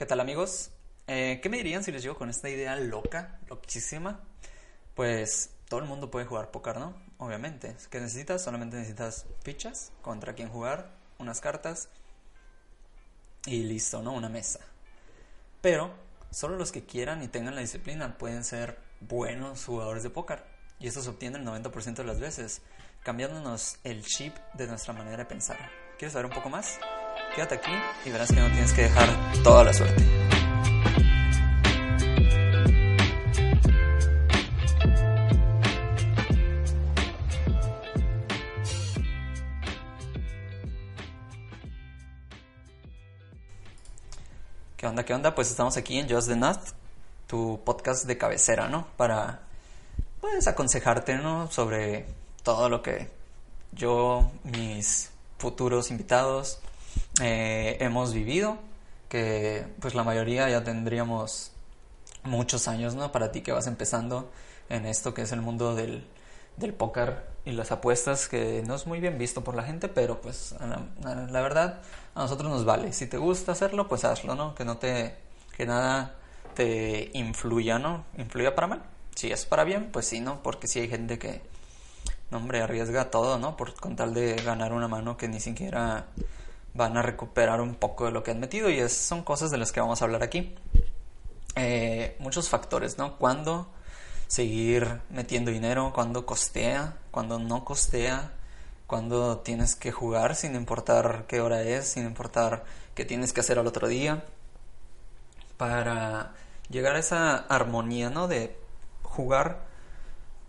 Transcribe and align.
¿Qué 0.00 0.06
tal 0.06 0.20
amigos? 0.20 0.70
Eh, 1.08 1.40
¿Qué 1.42 1.50
me 1.50 1.58
dirían 1.58 1.84
si 1.84 1.92
les 1.92 2.02
llego 2.02 2.16
con 2.16 2.30
esta 2.30 2.48
idea 2.48 2.74
loca, 2.74 3.38
loquísima? 3.50 4.18
Pues 4.94 5.50
todo 5.68 5.78
el 5.80 5.84
mundo 5.84 6.10
puede 6.10 6.24
jugar 6.24 6.50
póker, 6.50 6.78
¿no? 6.78 6.94
Obviamente. 7.18 7.76
¿Qué 7.90 8.00
necesitas? 8.00 8.42
Solamente 8.42 8.78
necesitas 8.78 9.26
fichas, 9.42 9.92
contra 10.00 10.32
quién 10.32 10.48
jugar, 10.48 10.90
unas 11.18 11.42
cartas 11.42 11.90
y 13.44 13.64
listo, 13.64 14.00
¿no? 14.00 14.14
Una 14.14 14.30
mesa. 14.30 14.60
Pero 15.60 15.92
solo 16.30 16.56
los 16.56 16.72
que 16.72 16.86
quieran 16.86 17.22
y 17.22 17.28
tengan 17.28 17.54
la 17.54 17.60
disciplina 17.60 18.16
pueden 18.16 18.42
ser 18.42 18.78
buenos 19.00 19.66
jugadores 19.66 20.02
de 20.02 20.08
póker. 20.08 20.44
Y 20.78 20.88
eso 20.88 21.02
se 21.02 21.10
obtiene 21.10 21.36
el 21.36 21.44
90% 21.44 21.96
de 21.96 22.04
las 22.04 22.20
veces, 22.20 22.62
cambiándonos 23.02 23.76
el 23.84 24.02
chip 24.02 24.34
de 24.54 24.66
nuestra 24.66 24.94
manera 24.94 25.18
de 25.18 25.26
pensar. 25.26 25.58
¿Quieres 25.98 26.14
saber 26.14 26.24
un 26.24 26.32
poco 26.32 26.48
más? 26.48 26.78
Quédate 27.34 27.54
aquí 27.54 27.72
y 28.04 28.10
verás 28.10 28.32
que 28.32 28.40
no 28.40 28.48
tienes 28.48 28.72
que 28.72 28.82
dejar 28.82 29.08
toda 29.42 29.64
la 29.64 29.72
suerte. 29.72 30.02
¿Qué 44.76 44.86
onda? 44.86 45.04
¿Qué 45.04 45.12
onda? 45.12 45.34
Pues 45.34 45.50
estamos 45.50 45.76
aquí 45.76 45.98
en 45.98 46.08
Just 46.08 46.28
the 46.28 46.36
Nut, 46.36 46.58
tu 47.26 47.60
podcast 47.64 48.06
de 48.06 48.16
cabecera, 48.16 48.66
¿no? 48.66 48.86
Para, 48.96 49.42
pues, 50.22 50.48
aconsejarte, 50.48 51.16
¿no? 51.16 51.50
Sobre 51.50 52.06
todo 52.42 52.70
lo 52.70 52.82
que 52.82 53.10
yo, 53.72 54.32
mis 54.42 55.10
futuros 55.36 55.90
invitados, 55.90 56.60
eh, 57.20 57.76
hemos 57.80 58.14
vivido, 58.14 58.58
que 59.08 59.66
pues 59.80 59.94
la 59.94 60.04
mayoría 60.04 60.48
ya 60.48 60.64
tendríamos 60.64 61.52
muchos 62.22 62.68
años, 62.68 62.94
¿no? 62.94 63.12
Para 63.12 63.32
ti 63.32 63.40
que 63.40 63.52
vas 63.52 63.66
empezando 63.66 64.30
en 64.68 64.86
esto 64.86 65.14
que 65.14 65.22
es 65.22 65.32
el 65.32 65.40
mundo 65.40 65.74
del, 65.74 66.06
del 66.56 66.74
póker 66.74 67.30
y 67.44 67.52
las 67.52 67.72
apuestas, 67.72 68.28
que 68.28 68.62
no 68.66 68.74
es 68.74 68.86
muy 68.86 69.00
bien 69.00 69.18
visto 69.18 69.42
por 69.42 69.54
la 69.54 69.62
gente, 69.62 69.88
pero 69.88 70.20
pues 70.20 70.54
la, 71.00 71.42
verdad 71.42 71.80
a 72.14 72.20
nosotros 72.20 72.50
nos 72.50 72.64
vale. 72.64 72.92
Si 72.92 73.06
te 73.06 73.16
gusta 73.16 73.52
hacerlo, 73.52 73.88
pues 73.88 74.04
hazlo, 74.04 74.34
¿no? 74.34 74.54
Que 74.54 74.64
no 74.64 74.78
te, 74.78 75.16
que 75.56 75.66
nada 75.66 76.14
te 76.54 77.10
influya, 77.14 77.78
¿no? 77.78 78.04
Influya 78.18 78.54
para 78.54 78.66
mal. 78.66 78.82
Si 79.14 79.32
es 79.32 79.44
para 79.46 79.64
bien, 79.64 79.90
pues 79.90 80.06
sí, 80.06 80.20
¿no? 80.20 80.42
Porque 80.42 80.68
si 80.68 80.80
hay 80.80 80.88
gente 80.88 81.18
que, 81.18 81.40
no, 82.30 82.38
hombre, 82.38 82.60
arriesga 82.62 83.10
todo, 83.10 83.38
¿no? 83.38 83.56
Por 83.56 83.74
con 83.74 83.96
tal 83.96 84.14
de 84.14 84.36
ganar 84.36 84.72
una 84.72 84.88
mano 84.88 85.16
que 85.16 85.28
ni 85.28 85.40
siquiera 85.40 86.06
van 86.74 86.96
a 86.96 87.02
recuperar 87.02 87.60
un 87.60 87.74
poco 87.74 88.06
de 88.06 88.12
lo 88.12 88.22
que 88.22 88.30
han 88.30 88.40
metido 88.40 88.70
y 88.70 88.78
es, 88.78 88.96
son 88.96 89.22
cosas 89.22 89.50
de 89.50 89.58
las 89.58 89.72
que 89.72 89.80
vamos 89.80 90.02
a 90.02 90.04
hablar 90.04 90.22
aquí. 90.22 90.54
Eh, 91.56 92.16
muchos 92.20 92.48
factores, 92.48 92.98
¿no? 92.98 93.16
Cuándo 93.18 93.68
seguir 94.28 95.00
metiendo 95.10 95.50
dinero, 95.50 95.92
cuándo 95.92 96.24
costea, 96.24 96.96
cuándo 97.10 97.38
no 97.40 97.64
costea, 97.64 98.32
cuándo 98.86 99.38
tienes 99.38 99.74
que 99.74 99.90
jugar 99.90 100.36
sin 100.36 100.54
importar 100.54 101.24
qué 101.26 101.40
hora 101.40 101.62
es, 101.62 101.88
sin 101.88 102.06
importar 102.06 102.64
qué 102.94 103.04
tienes 103.04 103.32
que 103.32 103.40
hacer 103.40 103.58
al 103.58 103.66
otro 103.66 103.88
día, 103.88 104.24
para 105.56 106.34
llegar 106.70 106.94
a 106.94 107.00
esa 107.00 107.36
armonía, 107.36 108.10
¿no? 108.10 108.28
De 108.28 108.56
jugar 109.02 109.64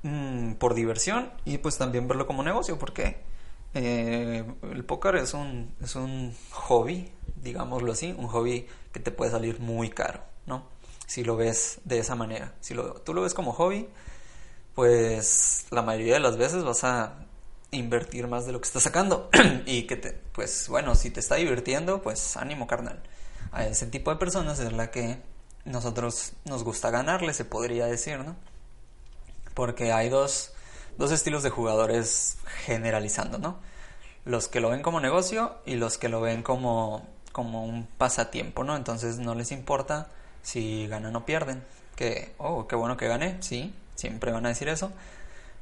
mmm, 0.03 0.53
por 0.53 0.75
diversión 0.75 1.31
y 1.45 1.57
pues 1.57 1.77
también 1.77 2.07
verlo 2.07 2.27
como 2.27 2.43
negocio, 2.43 2.77
porque 2.77 3.17
eh, 3.73 4.43
el 4.71 4.85
póker 4.85 5.15
es 5.15 5.33
un, 5.33 5.73
es 5.81 5.95
un 5.95 6.35
hobby, 6.51 7.11
digámoslo 7.37 7.91
así, 7.91 8.13
un 8.17 8.27
hobby 8.27 8.67
que 8.91 8.99
te 8.99 9.11
puede 9.11 9.31
salir 9.31 9.59
muy 9.59 9.89
caro, 9.89 10.21
¿no? 10.45 10.65
Si 11.07 11.23
lo 11.23 11.35
ves 11.35 11.79
de 11.85 11.99
esa 11.99 12.15
manera. 12.15 12.53
Si 12.61 12.73
lo, 12.73 12.93
tú 13.01 13.13
lo 13.13 13.21
ves 13.21 13.33
como 13.33 13.53
hobby, 13.53 13.87
pues 14.75 15.65
la 15.71 15.81
mayoría 15.81 16.15
de 16.15 16.19
las 16.19 16.37
veces 16.37 16.63
vas 16.63 16.83
a 16.83 17.25
invertir 17.71 18.27
más 18.27 18.45
de 18.45 18.51
lo 18.51 18.61
que 18.61 18.67
estás 18.67 18.83
sacando. 18.83 19.29
y 19.65 19.83
que 19.83 19.95
te, 19.95 20.11
pues 20.11 20.67
bueno, 20.69 20.95
si 20.95 21.09
te 21.09 21.19
está 21.19 21.35
divirtiendo, 21.35 22.01
pues 22.01 22.37
ánimo 22.37 22.67
carnal. 22.67 23.01
A 23.51 23.65
ese 23.65 23.87
tipo 23.87 24.11
de 24.11 24.17
personas 24.17 24.59
es 24.59 24.71
la 24.73 24.91
que 24.91 25.21
nosotros 25.65 26.33
nos 26.45 26.63
gusta 26.63 26.89
ganarle, 26.89 27.33
se 27.33 27.45
podría 27.45 27.85
decir, 27.85 28.19
¿no? 28.19 28.35
Porque 29.53 29.91
hay 29.91 30.09
dos, 30.09 30.53
dos 30.97 31.11
estilos 31.11 31.43
de 31.43 31.49
jugadores 31.49 32.37
generalizando, 32.65 33.37
¿no? 33.37 33.59
Los 34.25 34.47
que 34.47 34.59
lo 34.59 34.69
ven 34.69 34.81
como 34.81 34.99
negocio 34.99 35.55
y 35.65 35.75
los 35.75 35.97
que 35.97 36.09
lo 36.09 36.21
ven 36.21 36.43
como, 36.43 37.07
como 37.31 37.65
un 37.65 37.87
pasatiempo, 37.97 38.63
¿no? 38.63 38.75
Entonces 38.75 39.17
no 39.19 39.35
les 39.35 39.51
importa 39.51 40.09
si 40.43 40.87
ganan 40.87 41.15
o 41.15 41.25
pierden. 41.25 41.63
Que, 41.95 42.33
oh, 42.37 42.67
qué 42.67 42.75
bueno 42.75 42.97
que 42.97 43.07
gané, 43.07 43.37
sí, 43.41 43.73
siempre 43.95 44.31
van 44.31 44.45
a 44.45 44.49
decir 44.49 44.69
eso. 44.69 44.91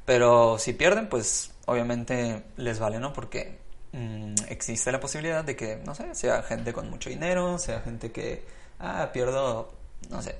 Pero 0.04 0.58
si 0.58 0.72
pierden, 0.72 1.08
pues 1.08 1.52
obviamente 1.66 2.42
les 2.56 2.78
vale, 2.78 2.98
¿no? 2.98 3.12
Porque 3.12 3.58
mmm, 3.92 4.34
existe 4.48 4.92
la 4.92 5.00
posibilidad 5.00 5.44
de 5.44 5.56
que, 5.56 5.76
no 5.84 5.94
sé, 5.94 6.14
sea 6.14 6.42
gente 6.42 6.72
con 6.72 6.90
mucho 6.90 7.10
dinero, 7.10 7.58
sea 7.58 7.80
gente 7.80 8.12
que, 8.12 8.44
ah, 8.78 9.10
pierdo, 9.12 9.72
no 10.08 10.22
sé, 10.22 10.36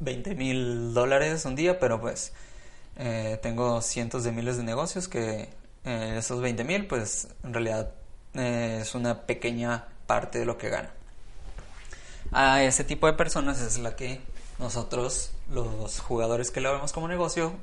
20 0.00 0.34
mil 0.34 0.94
dólares 0.94 1.44
un 1.44 1.54
día, 1.56 1.78
pero 1.78 2.00
pues 2.00 2.32
eh, 2.96 3.38
tengo 3.42 3.80
cientos 3.82 4.24
de 4.24 4.32
miles 4.32 4.56
de 4.56 4.62
negocios 4.62 5.08
que 5.08 5.48
eh, 5.84 6.16
esos 6.18 6.40
20 6.40 6.64
mil, 6.64 6.86
pues 6.86 7.28
en 7.42 7.52
realidad 7.52 7.92
eh, 8.34 8.78
es 8.82 8.94
una 8.94 9.22
pequeña 9.26 9.86
parte 10.06 10.38
de 10.38 10.46
lo 10.46 10.58
que 10.58 10.68
gana. 10.68 10.90
A 12.32 12.62
ese 12.62 12.84
tipo 12.84 13.06
de 13.06 13.12
personas 13.12 13.60
es 13.60 13.78
la 13.78 13.96
que 13.96 14.20
nosotros, 14.58 15.32
los 15.50 16.00
jugadores 16.00 16.50
que 16.50 16.60
lo 16.60 16.72
vemos 16.72 16.92
como 16.92 17.08
negocio, 17.08 17.54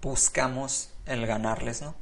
buscamos 0.00 0.90
el 1.06 1.26
ganarles, 1.26 1.82
¿no? 1.82 1.94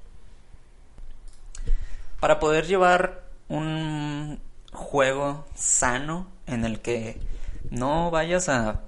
Para 2.20 2.38
poder 2.38 2.66
llevar 2.66 3.24
un 3.48 4.40
juego 4.72 5.44
sano 5.54 6.26
en 6.46 6.64
el 6.64 6.80
que 6.80 7.20
no 7.70 8.10
vayas 8.10 8.48
a 8.48 8.82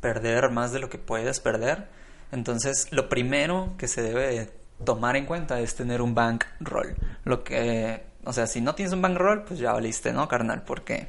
perder 0.00 0.50
más 0.50 0.72
de 0.72 0.80
lo 0.80 0.88
que 0.88 0.98
puedes 0.98 1.40
perder, 1.40 1.88
entonces 2.32 2.88
lo 2.90 3.08
primero 3.08 3.74
que 3.76 3.88
se 3.88 4.02
debe 4.02 4.50
tomar 4.84 5.16
en 5.16 5.26
cuenta 5.26 5.60
es 5.60 5.74
tener 5.74 6.02
un 6.02 6.14
bankroll. 6.14 6.96
Lo 7.24 7.44
que, 7.44 8.04
o 8.24 8.32
sea, 8.32 8.46
si 8.46 8.60
no 8.60 8.74
tienes 8.74 8.92
un 8.92 9.02
bankroll, 9.02 9.44
pues 9.44 9.60
ya 9.60 9.72
valiste, 9.72 10.12
¿no, 10.12 10.28
carnal? 10.28 10.62
Porque, 10.62 11.08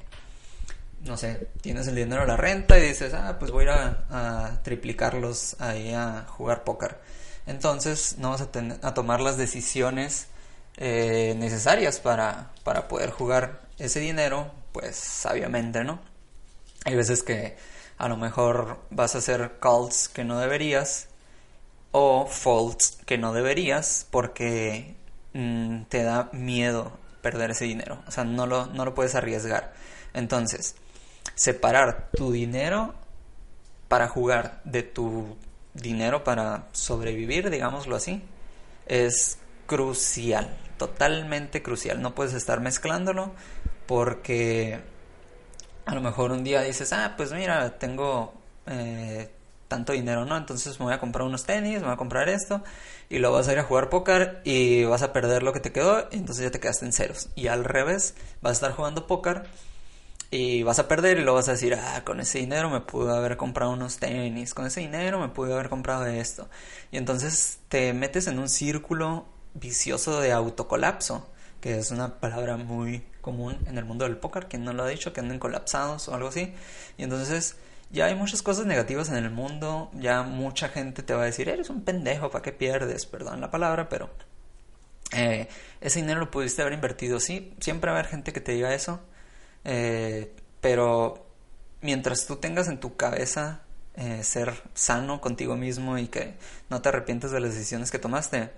no 1.01 1.17
sé, 1.17 1.47
tienes 1.61 1.87
el 1.87 1.95
dinero 1.95 2.21
de 2.21 2.27
la 2.27 2.37
renta 2.37 2.77
y 2.77 2.81
dices, 2.81 3.13
ah, 3.13 3.37
pues 3.39 3.51
voy 3.51 3.65
a 3.65 3.71
ir 3.71 3.97
a, 4.09 4.61
triplicarlos 4.63 5.55
ahí 5.59 5.93
a 5.93 6.25
jugar 6.27 6.63
póker. 6.63 6.99
Entonces 7.47 8.17
no 8.17 8.31
vas 8.31 8.41
a, 8.41 8.51
ten, 8.51 8.77
a 8.81 8.93
tomar 8.93 9.21
las 9.21 9.37
decisiones 9.37 10.27
eh, 10.77 11.35
necesarias 11.37 11.99
para, 11.99 12.51
para 12.63 12.87
poder 12.87 13.11
jugar 13.11 13.61
ese 13.79 13.99
dinero, 13.99 14.51
pues 14.71 14.95
sabiamente, 14.95 15.83
¿no? 15.83 15.99
Hay 16.85 16.95
veces 16.95 17.23
que 17.23 17.57
a 17.97 18.07
lo 18.07 18.17
mejor 18.17 18.79
vas 18.89 19.15
a 19.15 19.19
hacer 19.19 19.59
calls 19.59 20.09
que 20.09 20.23
no 20.23 20.39
deberías 20.39 21.07
o 21.91 22.25
faults 22.25 22.99
que 23.05 23.17
no 23.17 23.33
deberías 23.33 24.07
porque 24.09 24.95
mmm, 25.33 25.83
te 25.83 26.03
da 26.03 26.29
miedo 26.33 26.91
perder 27.21 27.51
ese 27.51 27.65
dinero. 27.65 28.01
O 28.07 28.11
sea, 28.11 28.23
no 28.23 28.45
lo, 28.47 28.67
no 28.67 28.85
lo 28.85 28.93
puedes 28.93 29.15
arriesgar. 29.15 29.73
Entonces, 30.13 30.75
separar 31.35 32.09
tu 32.15 32.31
dinero 32.31 32.93
para 33.87 34.07
jugar 34.07 34.61
de 34.63 34.83
tu 34.83 35.37
dinero 35.73 36.23
para 36.23 36.67
sobrevivir, 36.71 37.49
digámoslo 37.49 37.95
así, 37.95 38.21
es 38.87 39.37
crucial, 39.67 40.57
totalmente 40.77 41.61
crucial. 41.61 42.01
No 42.01 42.15
puedes 42.15 42.33
estar 42.33 42.59
mezclándolo 42.59 43.31
porque 43.87 44.79
a 45.85 45.95
lo 45.95 46.01
mejor 46.01 46.31
un 46.31 46.43
día 46.43 46.61
dices, 46.61 46.93
ah, 46.93 47.13
pues 47.17 47.31
mira, 47.31 47.77
tengo 47.77 48.33
eh, 48.67 49.29
tanto 49.71 49.93
dinero, 49.93 50.25
¿no? 50.25 50.35
Entonces 50.35 50.77
me 50.81 50.87
voy 50.87 50.93
a 50.93 50.99
comprar 50.99 51.25
unos 51.25 51.45
tenis, 51.45 51.79
me 51.79 51.85
voy 51.85 51.93
a 51.93 51.97
comprar 51.97 52.27
esto, 52.27 52.61
y 53.09 53.19
luego 53.19 53.37
vas 53.37 53.47
a 53.47 53.53
ir 53.53 53.59
a 53.59 53.63
jugar 53.63 53.89
póker 53.89 54.41
y 54.43 54.83
vas 54.83 55.01
a 55.01 55.13
perder 55.13 55.43
lo 55.43 55.53
que 55.53 55.61
te 55.61 55.71
quedó, 55.71 56.09
y 56.11 56.17
entonces 56.17 56.43
ya 56.43 56.51
te 56.51 56.59
quedaste 56.59 56.85
en 56.85 56.91
ceros. 56.91 57.29
Y 57.35 57.47
al 57.47 57.63
revés, 57.63 58.15
vas 58.41 58.51
a 58.51 58.53
estar 58.53 58.71
jugando 58.73 59.07
póker 59.07 59.43
y 60.29 60.63
vas 60.63 60.79
a 60.79 60.89
perder 60.89 61.19
y 61.19 61.21
luego 61.21 61.37
vas 61.37 61.47
a 61.47 61.53
decir, 61.53 61.73
ah, 61.75 62.03
con 62.03 62.19
ese 62.19 62.39
dinero 62.39 62.69
me 62.69 62.81
pude 62.81 63.15
haber 63.15 63.37
comprado 63.37 63.71
unos 63.71 63.97
tenis, 63.97 64.53
con 64.53 64.65
ese 64.65 64.81
dinero 64.81 65.19
me 65.19 65.29
pude 65.29 65.53
haber 65.53 65.69
comprado 65.69 66.05
esto. 66.05 66.49
Y 66.91 66.97
entonces 66.97 67.59
te 67.69 67.93
metes 67.93 68.27
en 68.27 68.39
un 68.39 68.49
círculo 68.49 69.25
vicioso 69.53 70.19
de 70.19 70.33
autocolapso, 70.33 71.29
que 71.61 71.77
es 71.77 71.91
una 71.91 72.19
palabra 72.19 72.57
muy 72.57 73.05
común 73.21 73.57
en 73.67 73.77
el 73.77 73.85
mundo 73.85 74.03
del 74.03 74.17
póker, 74.17 74.47
quien 74.47 74.65
no 74.65 74.73
lo 74.73 74.83
ha 74.83 74.87
dicho, 74.87 75.13
que 75.13 75.21
anden 75.21 75.39
colapsados 75.39 76.09
o 76.09 76.13
algo 76.13 76.27
así. 76.27 76.53
Y 76.97 77.03
entonces 77.03 77.55
ya 77.91 78.05
hay 78.05 78.15
muchas 78.15 78.41
cosas 78.41 78.65
negativas 78.65 79.09
en 79.09 79.15
el 79.15 79.29
mundo, 79.29 79.91
ya 79.93 80.23
mucha 80.23 80.69
gente 80.69 81.03
te 81.03 81.13
va 81.13 81.23
a 81.23 81.25
decir, 81.25 81.49
eres 81.49 81.69
un 81.69 81.83
pendejo, 81.83 82.29
¿para 82.29 82.41
qué 82.41 82.51
pierdes? 82.51 83.05
Perdón 83.05 83.41
la 83.41 83.51
palabra, 83.51 83.89
pero 83.89 84.09
eh, 85.13 85.47
ese 85.81 86.01
dinero 86.01 86.19
lo 86.19 86.31
pudiste 86.31 86.61
haber 86.61 86.73
invertido, 86.73 87.19
sí, 87.19 87.53
siempre 87.59 87.91
va 87.91 87.97
a 87.97 87.99
haber 87.99 88.11
gente 88.11 88.33
que 88.33 88.41
te 88.41 88.53
diga 88.53 88.73
eso, 88.73 89.01
eh, 89.65 90.33
pero 90.61 91.27
mientras 91.81 92.25
tú 92.25 92.37
tengas 92.37 92.67
en 92.67 92.79
tu 92.79 92.95
cabeza 92.95 93.61
eh, 93.95 94.23
ser 94.23 94.53
sano 94.73 95.19
contigo 95.19 95.57
mismo 95.57 95.97
y 95.97 96.07
que 96.07 96.35
no 96.69 96.81
te 96.81 96.89
arrepientes 96.89 97.31
de 97.31 97.39
las 97.41 97.53
decisiones 97.53 97.91
que 97.91 97.99
tomaste, 97.99 98.51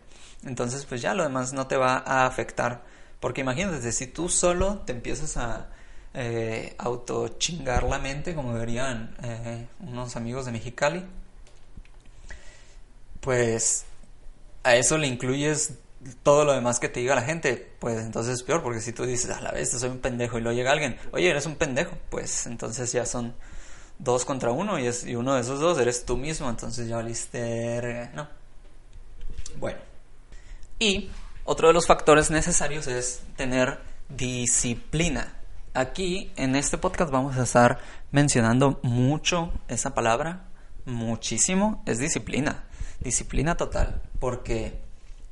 entonces 0.46 0.86
pues 0.86 1.02
ya 1.02 1.14
lo 1.14 1.24
demás 1.24 1.54
no 1.54 1.68
te 1.68 1.78
va 1.78 2.04
a 2.06 2.26
afectar. 2.26 2.84
Porque 3.20 3.42
imagínate, 3.42 3.92
si 3.94 4.08
tú 4.08 4.28
solo 4.28 4.80
te 4.80 4.92
empiezas 4.92 5.38
a 5.38 5.70
eh, 6.14 6.76
auto 6.78 7.28
chingar 7.40 7.84
la 7.84 8.00
mente, 8.00 8.36
como 8.36 8.58
dirían 8.60 9.16
eh, 9.24 9.68
unos 9.80 10.16
amigos 10.16 10.46
de 10.46 10.52
Mexicali, 10.52 11.04
pues 13.20 13.86
a 14.64 14.76
eso 14.76 14.98
le 14.98 15.08
incluyes 15.08 15.74
todo 16.22 16.46
lo 16.46 16.54
demás 16.54 16.80
que 16.80 16.90
te 16.90 17.00
diga 17.00 17.16
la 17.16 17.22
gente, 17.22 17.76
pues 17.80 18.00
entonces 18.00 18.36
es 18.36 18.44
peor, 18.44 18.62
porque 18.62 18.82
si 18.82 18.92
tú 18.92 19.06
dices, 19.06 19.32
a 19.32 19.42
la 19.42 19.52
vez 19.52 19.72
soy 19.72 19.90
un 19.90 20.00
pendejo 20.00 20.38
y 20.38 20.42
luego 20.42 20.56
llega 20.56 20.72
alguien, 20.72 20.98
oye, 21.12 21.30
eres 21.30 21.46
un 21.46 21.56
pendejo, 21.56 21.98
pues 22.10 22.46
entonces 22.46 22.92
ya 22.92 23.06
son 23.06 23.34
dos 24.00 24.26
contra 24.26 24.52
uno 24.52 24.78
y, 24.80 24.88
es, 24.88 25.06
y 25.06 25.16
uno 25.16 25.36
de 25.36 25.42
esos 25.42 25.60
dos 25.60 25.80
eres 25.80 26.06
tú 26.06 26.18
mismo, 26.18 26.50
entonces 26.50 26.88
ya 26.88 26.98
valiste, 26.98 28.10
no. 28.14 28.28
Bueno, 29.58 29.80
y 30.80 31.10
otro 31.46 31.68
de 31.70 31.74
los 31.74 31.88
factores 31.88 32.32
necesarios 32.32 32.88
es 32.88 33.22
tener 33.36 33.80
disciplina. 34.10 35.34
Aquí 35.76 36.32
en 36.36 36.56
este 36.56 36.78
podcast 36.78 37.12
vamos 37.12 37.36
a 37.36 37.44
estar 37.44 37.80
mencionando 38.12 38.80
mucho 38.84 39.52
esa 39.68 39.96
palabra, 39.96 40.44
muchísimo, 40.86 41.82
es 41.88 41.98
disciplina, 41.98 42.66
disciplina 43.00 43.58
total, 43.58 44.00
porque 44.20 44.80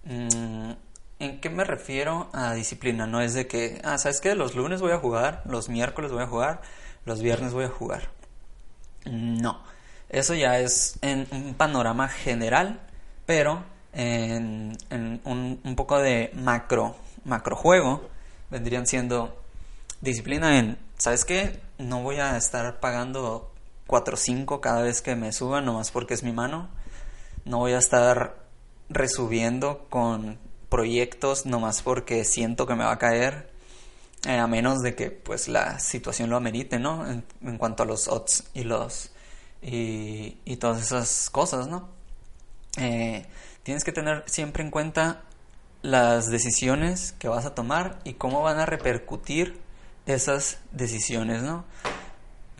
mm, 0.03 0.71
¿en 1.19 1.39
qué 1.41 1.49
me 1.51 1.63
refiero 1.63 2.31
a 2.33 2.55
disciplina? 2.55 3.05
No 3.05 3.21
es 3.21 3.35
de 3.35 3.45
que, 3.45 3.79
ah, 3.83 3.99
¿sabes 3.99 4.19
qué? 4.19 4.33
Los 4.33 4.55
lunes 4.55 4.81
voy 4.81 4.93
a 4.93 4.97
jugar, 4.97 5.43
los 5.45 5.69
miércoles 5.69 6.11
voy 6.11 6.23
a 6.23 6.27
jugar, 6.27 6.61
los 7.05 7.21
viernes 7.21 7.53
voy 7.53 7.65
a 7.65 7.69
jugar. 7.69 8.09
No, 9.05 9.61
eso 10.09 10.33
ya 10.33 10.57
es 10.57 10.97
en 11.03 11.27
un 11.31 11.53
panorama 11.53 12.07
general, 12.07 12.79
pero 13.27 13.63
en, 13.93 14.75
un, 14.89 15.59
un, 15.63 15.75
poco 15.75 15.99
de 15.99 16.31
macro, 16.33 16.95
macro 17.25 17.55
juego 17.55 18.09
vendrían 18.49 18.87
siendo 18.87 19.40
disciplina 20.01 20.59
en, 20.59 20.77
¿sabes 20.97 21.25
qué? 21.25 21.59
No 21.77 22.01
voy 22.01 22.17
a 22.17 22.37
estar 22.37 22.79
pagando 22.79 23.51
4 23.87 24.15
o 24.15 24.17
5 24.17 24.61
cada 24.61 24.81
vez 24.81 25.01
que 25.01 25.15
me 25.15 25.31
suba, 25.31 25.61
nomás 25.61 25.91
porque 25.91 26.13
es 26.13 26.23
mi 26.23 26.31
mano. 26.31 26.69
No 27.45 27.59
voy 27.59 27.73
a 27.73 27.77
estar 27.77 28.37
resubiendo 28.89 29.85
con 29.89 30.37
proyectos 30.69 31.45
nomás 31.45 31.81
porque 31.81 32.23
siento 32.25 32.65
que 32.65 32.75
me 32.75 32.83
va 32.83 32.93
a 32.93 32.99
caer. 32.99 33.49
Eh, 34.27 34.37
a 34.37 34.45
menos 34.45 34.81
de 34.81 34.93
que 34.93 35.09
pues 35.09 35.47
la 35.47 35.79
situación 35.79 36.29
lo 36.29 36.37
amerite, 36.37 36.77
¿no? 36.77 37.05
En, 37.09 37.57
cuanto 37.57 37.83
a 37.83 37.85
los 37.87 38.07
odds 38.07 38.43
y 38.53 38.63
los 38.63 39.11
y, 39.63 40.37
y 40.45 40.57
todas 40.57 40.81
esas 40.81 41.29
cosas, 41.31 41.67
¿no? 41.67 41.89
Eh, 42.77 43.25
tienes 43.63 43.83
que 43.83 43.91
tener 43.91 44.23
siempre 44.27 44.63
en 44.63 44.71
cuenta 44.71 45.23
las 45.81 46.29
decisiones 46.29 47.13
que 47.13 47.27
vas 47.27 47.45
a 47.45 47.55
tomar 47.55 47.99
y 48.03 48.13
cómo 48.13 48.43
van 48.43 48.59
a 48.59 48.65
repercutir 48.65 49.59
esas 50.13 50.59
decisiones, 50.71 51.41
¿no? 51.43 51.65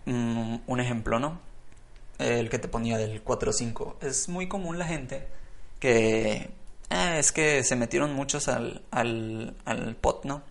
Mm, 0.06 0.58
un 0.68 0.80
ejemplo, 0.80 1.20
¿no? 1.20 1.40
El 2.18 2.50
que 2.50 2.60
te 2.60 2.68
ponía 2.68 2.98
del 2.98 3.24
4-5. 3.24 3.96
Es 4.02 4.30
muy 4.30 4.48
común 4.48 4.78
la 4.78 4.86
gente 4.86 5.28
que 5.80 6.52
eh, 6.90 7.20
es 7.20 7.32
que 7.32 7.64
se 7.64 7.76
metieron 7.76 8.14
muchos 8.14 8.48
al, 8.48 8.84
al, 8.92 9.56
al 9.66 9.96
pot, 9.96 10.26
¿no? 10.26 10.44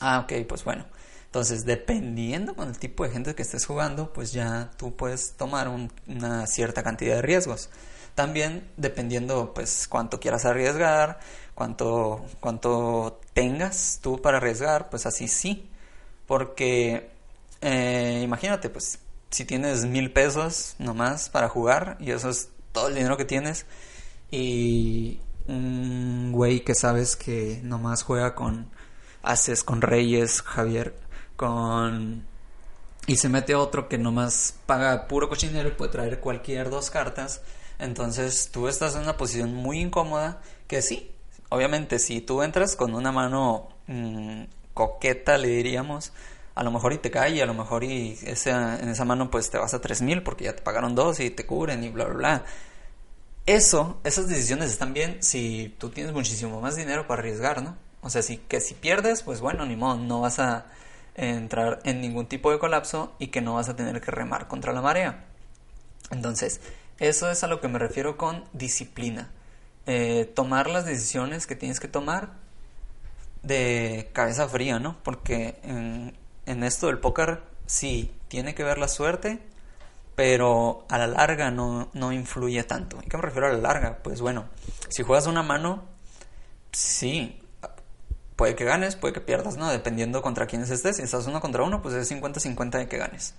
Ah, 0.00 0.20
ok, 0.20 0.46
pues 0.46 0.64
bueno. 0.64 0.84
Entonces, 1.26 1.64
dependiendo 1.64 2.54
con 2.54 2.68
el 2.68 2.78
tipo 2.78 3.04
de 3.04 3.10
gente 3.10 3.34
que 3.34 3.42
estés 3.42 3.66
jugando, 3.66 4.12
pues 4.12 4.32
ya 4.32 4.70
tú 4.76 4.94
puedes 4.94 5.32
tomar 5.32 5.68
una 6.06 6.46
cierta 6.46 6.82
cantidad 6.82 7.16
de 7.16 7.22
riesgos. 7.22 7.70
También 8.14 8.70
dependiendo, 8.76 9.52
pues, 9.54 9.88
cuánto 9.88 10.20
quieras 10.20 10.44
arriesgar, 10.44 11.18
cuánto, 11.54 12.24
cuánto 12.38 13.20
tengas 13.32 13.98
tú 14.02 14.20
para 14.22 14.36
arriesgar, 14.36 14.90
pues 14.90 15.06
así 15.06 15.26
sí. 15.26 15.68
Porque 16.26 17.10
eh, 17.60 18.20
imagínate, 18.22 18.68
pues, 18.68 18.98
si 19.30 19.44
tienes 19.44 19.84
mil 19.84 20.12
pesos 20.12 20.76
nomás 20.78 21.28
para 21.30 21.48
jugar 21.48 21.96
y 21.98 22.10
eso 22.10 22.28
es 22.28 22.50
todo 22.72 22.88
el 22.88 22.94
dinero 22.94 23.16
que 23.16 23.24
tienes 23.24 23.66
y 24.30 25.20
un 25.48 26.30
güey 26.32 26.60
que 26.60 26.74
sabes 26.74 27.16
que 27.16 27.60
nomás 27.62 28.02
juega 28.02 28.34
con 28.34 28.70
haces 29.22 29.64
con 29.64 29.80
reyes, 29.80 30.42
Javier, 30.42 30.94
con 31.36 32.26
y 33.06 33.16
se 33.16 33.28
mete 33.28 33.54
otro 33.54 33.88
que 33.88 33.98
nomás 33.98 34.54
paga 34.66 35.08
puro 35.08 35.28
cochinero 35.28 35.68
y 35.68 35.72
puede 35.72 35.92
traer 35.92 36.20
cualquier 36.20 36.70
dos 36.70 36.90
cartas, 36.90 37.42
entonces 37.78 38.50
tú 38.52 38.68
estás 38.68 38.94
en 38.94 39.02
una 39.02 39.16
posición 39.16 39.54
muy 39.54 39.80
incómoda 39.80 40.40
que 40.68 40.82
sí, 40.82 41.10
obviamente 41.48 41.98
si 41.98 42.20
tú 42.20 42.42
entras 42.42 42.76
con 42.76 42.94
una 42.94 43.12
mano 43.12 43.68
mm, 43.86 44.44
coqueta, 44.74 45.38
le 45.38 45.48
diríamos, 45.48 46.12
a 46.54 46.62
lo 46.62 46.70
mejor 46.70 46.92
y 46.92 46.98
te 46.98 47.10
cae 47.10 47.32
y 47.36 47.40
a 47.40 47.46
lo 47.46 47.54
mejor 47.54 47.84
y 47.84 48.18
esa, 48.24 48.78
en 48.78 48.88
esa 48.88 49.04
mano 49.04 49.30
pues 49.30 49.50
te 49.50 49.58
vas 49.58 49.74
a 49.74 49.80
3000 49.80 50.22
porque 50.22 50.44
ya 50.44 50.56
te 50.56 50.62
pagaron 50.62 50.94
dos 50.94 51.20
y 51.20 51.30
te 51.30 51.46
cubren 51.46 51.84
y 51.84 51.90
bla 51.90 52.04
bla 52.06 52.14
bla. 52.14 52.44
Eso, 53.46 54.00
esas 54.04 54.28
decisiones 54.28 54.70
están 54.70 54.94
bien 54.94 55.18
si 55.22 55.74
tú 55.78 55.90
tienes 55.90 56.12
muchísimo 56.12 56.60
más 56.60 56.76
dinero 56.76 57.06
para 57.06 57.20
arriesgar, 57.20 57.62
¿no? 57.62 57.76
O 58.00 58.10
sea, 58.10 58.22
si, 58.22 58.38
que 58.38 58.60
si 58.60 58.74
pierdes, 58.74 59.22
pues 59.22 59.40
bueno, 59.40 59.66
ni 59.66 59.76
modo, 59.76 59.96
no 59.96 60.20
vas 60.20 60.38
a 60.38 60.66
entrar 61.14 61.80
en 61.84 62.00
ningún 62.00 62.26
tipo 62.26 62.50
de 62.50 62.58
colapso 62.58 63.14
y 63.18 63.28
que 63.28 63.40
no 63.40 63.54
vas 63.54 63.68
a 63.68 63.76
tener 63.76 64.00
que 64.00 64.10
remar 64.10 64.48
contra 64.48 64.72
la 64.72 64.80
marea. 64.80 65.24
Entonces, 66.10 66.60
eso 66.98 67.30
es 67.30 67.44
a 67.44 67.46
lo 67.46 67.60
que 67.60 67.68
me 67.68 67.78
refiero 67.78 68.16
con 68.16 68.44
disciplina. 68.52 69.30
Eh, 69.86 70.30
tomar 70.34 70.68
las 70.68 70.86
decisiones 70.86 71.46
que 71.46 71.56
tienes 71.56 71.80
que 71.80 71.88
tomar 71.88 72.30
de 73.44 74.10
cabeza 74.12 74.48
fría, 74.48 74.78
¿no? 74.78 74.96
Porque 75.02 75.60
en, 75.62 76.64
esto 76.64 76.88
del 76.88 76.98
póker 76.98 77.42
sí 77.66 78.12
tiene 78.28 78.54
que 78.54 78.64
ver 78.64 78.78
la 78.78 78.88
suerte, 78.88 79.40
pero 80.16 80.86
a 80.88 80.98
la 80.98 81.06
larga 81.06 81.50
no, 81.50 81.90
no 81.92 82.12
influye 82.12 82.64
tanto. 82.64 82.98
¿Y 83.02 83.08
qué 83.08 83.16
me 83.16 83.22
refiero 83.22 83.48
a 83.48 83.52
la 83.52 83.58
larga? 83.58 83.98
Pues 84.02 84.20
bueno, 84.20 84.46
si 84.88 85.02
juegas 85.02 85.26
una 85.26 85.42
mano, 85.42 85.84
sí, 86.72 87.40
puede 88.36 88.54
que 88.54 88.64
ganes, 88.64 88.96
puede 88.96 89.14
que 89.14 89.20
pierdas, 89.20 89.56
¿no? 89.56 89.70
Dependiendo 89.70 90.22
contra 90.22 90.46
quiénes 90.46 90.70
estés. 90.70 90.96
Si 90.96 91.02
estás 91.02 91.26
uno 91.26 91.40
contra 91.40 91.62
uno, 91.62 91.82
pues 91.82 91.94
es 91.94 92.10
50-50 92.10 92.78
de 92.78 92.88
que 92.88 92.98
ganes. 92.98 93.34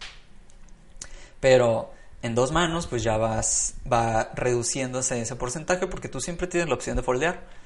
Pero 1.40 1.92
en 2.22 2.36
dos 2.36 2.52
manos, 2.52 2.88
pues 2.88 3.04
ya 3.04 3.18
vas, 3.18 3.76
va 3.92 4.32
reduciéndose 4.36 5.20
ese 5.20 5.36
porcentaje 5.36 5.88
porque 5.88 6.10
tú 6.10 6.20
siempre 6.20 6.48
tienes 6.48 6.70
la 6.70 6.76
opción 6.76 6.96
de 6.96 7.04
foldear. 7.04 7.65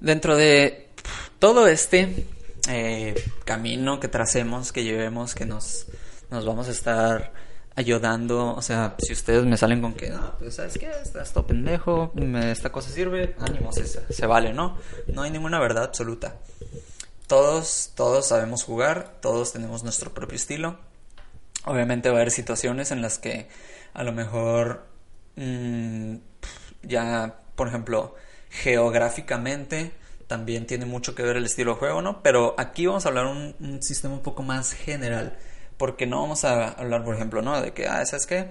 Dentro 0.00 0.36
de 0.36 0.88
todo 1.38 1.68
este 1.68 2.26
eh, 2.68 3.14
camino 3.44 4.00
que 4.00 4.08
tracemos, 4.08 4.72
que 4.72 4.84
llevemos, 4.84 5.34
que 5.34 5.46
nos, 5.46 5.86
nos 6.30 6.44
vamos 6.44 6.68
a 6.68 6.72
estar 6.72 7.32
ayudando, 7.76 8.54
o 8.54 8.62
sea, 8.62 8.96
si 8.98 9.12
ustedes 9.12 9.44
me 9.44 9.56
salen 9.58 9.82
con 9.82 9.92
que, 9.92 10.08
no, 10.08 10.38
pues 10.38 10.54
sabes 10.54 10.78
qué, 10.78 10.90
todo 11.32 11.46
pendejo, 11.46 12.10
esta 12.44 12.72
cosa 12.72 12.90
sirve, 12.90 13.36
ánimo, 13.38 13.70
se, 13.70 13.86
se 13.86 14.26
vale, 14.26 14.54
¿no? 14.54 14.78
No 15.08 15.22
hay 15.22 15.30
ninguna 15.30 15.60
verdad 15.60 15.84
absoluta. 15.84 16.36
Todos, 17.26 17.92
todos 17.94 18.28
sabemos 18.28 18.64
jugar, 18.64 19.18
todos 19.20 19.52
tenemos 19.52 19.82
nuestro 19.82 20.14
propio 20.14 20.36
estilo. 20.36 20.78
Obviamente 21.64 22.08
va 22.08 22.16
a 22.16 22.20
haber 22.20 22.30
situaciones 22.30 22.92
en 22.92 23.02
las 23.02 23.18
que 23.18 23.48
a 23.92 24.02
lo 24.04 24.12
mejor 24.12 24.86
mm, 25.34 26.16
ya, 26.82 27.40
por 27.56 27.68
ejemplo, 27.68 28.14
geográficamente 28.56 29.92
también 30.26 30.66
tiene 30.66 30.86
mucho 30.86 31.14
que 31.14 31.22
ver 31.22 31.36
el 31.36 31.44
estilo 31.44 31.74
de 31.74 31.78
juego, 31.78 32.02
¿no? 32.02 32.22
Pero 32.22 32.54
aquí 32.58 32.86
vamos 32.86 33.06
a 33.06 33.10
hablar 33.10 33.26
un, 33.26 33.82
sistema 33.82 34.14
un 34.14 34.22
poco 34.22 34.42
más 34.42 34.72
general 34.72 35.36
porque 35.76 36.06
no 36.06 36.20
vamos 36.22 36.44
a 36.44 36.68
hablar, 36.70 37.04
por 37.04 37.14
ejemplo, 37.14 37.42
¿no? 37.42 37.60
De 37.60 37.72
que, 37.72 37.86
ah, 37.86 38.04
¿sabes 38.06 38.26
qué? 38.26 38.48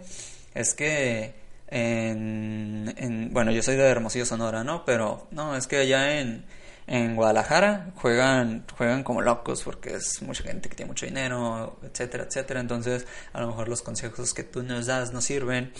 Es 0.53 0.73
que 0.73 1.33
en, 1.67 2.93
en, 2.97 3.33
bueno, 3.33 3.51
yo 3.51 3.61
soy 3.63 3.75
de 3.75 3.83
Hermosillo, 3.83 4.25
Sonora, 4.25 4.63
¿no? 4.63 4.85
Pero, 4.85 5.27
no, 5.31 5.55
es 5.57 5.67
que 5.67 5.77
allá 5.77 6.19
en, 6.19 6.45
en 6.87 7.15
Guadalajara 7.15 7.91
juegan, 7.95 8.63
juegan 8.77 9.03
como 9.03 9.21
locos 9.21 9.63
porque 9.63 9.95
es 9.95 10.21
mucha 10.21 10.43
gente 10.43 10.69
que 10.69 10.75
tiene 10.75 10.89
mucho 10.89 11.05
dinero, 11.05 11.79
etcétera, 11.83 12.25
etcétera. 12.25 12.59
Entonces, 12.59 13.05
a 13.33 13.41
lo 13.41 13.47
mejor 13.47 13.67
los 13.67 13.81
consejos 13.81 14.33
que 14.33 14.43
tú 14.43 14.63
nos 14.63 14.85
das 14.85 15.11
no 15.11 15.21
sirven. 15.21 15.73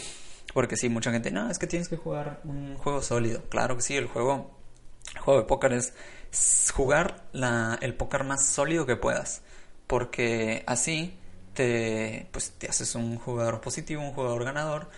Porque 0.53 0.77
sí, 0.77 0.89
mucha 0.89 1.11
gente, 1.11 1.31
no, 1.31 1.49
es 1.49 1.59
que 1.59 1.67
tienes 1.67 1.89
que 1.89 1.97
jugar 1.97 2.39
un 2.43 2.75
juego 2.77 3.01
sólido. 3.01 3.43
Claro 3.49 3.75
que 3.75 3.81
sí, 3.81 3.95
el 3.95 4.07
juego, 4.07 4.51
juego 5.19 5.41
de 5.41 5.45
póker 5.45 5.73
es 5.73 5.93
jugar 6.73 7.25
el 7.81 7.93
póker 7.95 8.23
más 8.23 8.45
sólido 8.45 8.85
que 8.85 8.95
puedas. 8.95 9.41
Porque 9.87 10.63
así 10.65 11.17
te, 11.53 12.27
pues, 12.31 12.51
te 12.51 12.67
haces 12.67 12.95
un 12.95 13.17
jugador 13.17 13.61
positivo, 13.61 14.01
un 14.01 14.13
jugador 14.13 14.43
ganador. 14.43 14.89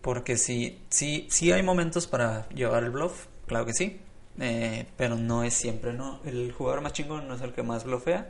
Porque 0.00 0.36
sí, 0.36 0.82
sí, 0.88 1.28
sí 1.30 1.52
hay 1.52 1.62
momentos 1.62 2.06
para 2.08 2.48
llevar 2.48 2.82
el 2.82 2.90
bluff, 2.90 3.26
claro 3.46 3.66
que 3.66 3.72
sí. 3.72 4.00
Eh, 4.40 4.86
pero 4.96 5.16
no 5.16 5.44
es 5.44 5.54
siempre, 5.54 5.92
¿no? 5.92 6.20
El 6.24 6.52
jugador 6.52 6.80
más 6.80 6.92
chingón 6.92 7.28
no 7.28 7.34
es 7.34 7.42
el 7.42 7.52
que 7.52 7.62
más 7.62 7.84
bluffea. 7.84 8.28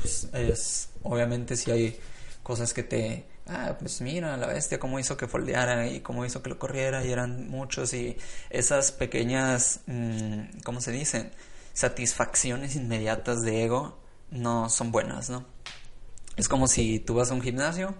Pues 0.00 0.28
es, 0.34 0.90
obviamente 1.02 1.56
si 1.56 1.70
hay 1.70 1.98
cosas 2.42 2.74
que 2.74 2.82
te, 2.82 3.24
ah, 3.48 3.76
pues 3.78 4.00
mira, 4.00 4.36
la 4.36 4.46
bestia, 4.46 4.78
cómo 4.78 4.98
hizo 4.98 5.16
que 5.16 5.26
foldeara 5.26 5.86
y 5.86 6.00
cómo 6.00 6.24
hizo 6.24 6.42
que 6.42 6.50
lo 6.50 6.58
corriera 6.58 7.04
y 7.04 7.12
eran 7.12 7.48
muchos 7.48 7.94
y 7.94 8.16
esas 8.50 8.92
pequeñas, 8.92 9.80
mm, 9.86 10.60
¿cómo 10.64 10.80
se 10.80 10.92
dicen? 10.92 11.30
Satisfacciones 11.72 12.76
inmediatas 12.76 13.42
de 13.42 13.64
ego 13.64 13.98
no 14.30 14.68
son 14.70 14.92
buenas, 14.92 15.30
¿no? 15.30 15.44
Es 16.36 16.48
como 16.48 16.68
si 16.68 17.00
tú 17.00 17.14
vas 17.14 17.30
a 17.30 17.34
un 17.34 17.42
gimnasio 17.42 17.94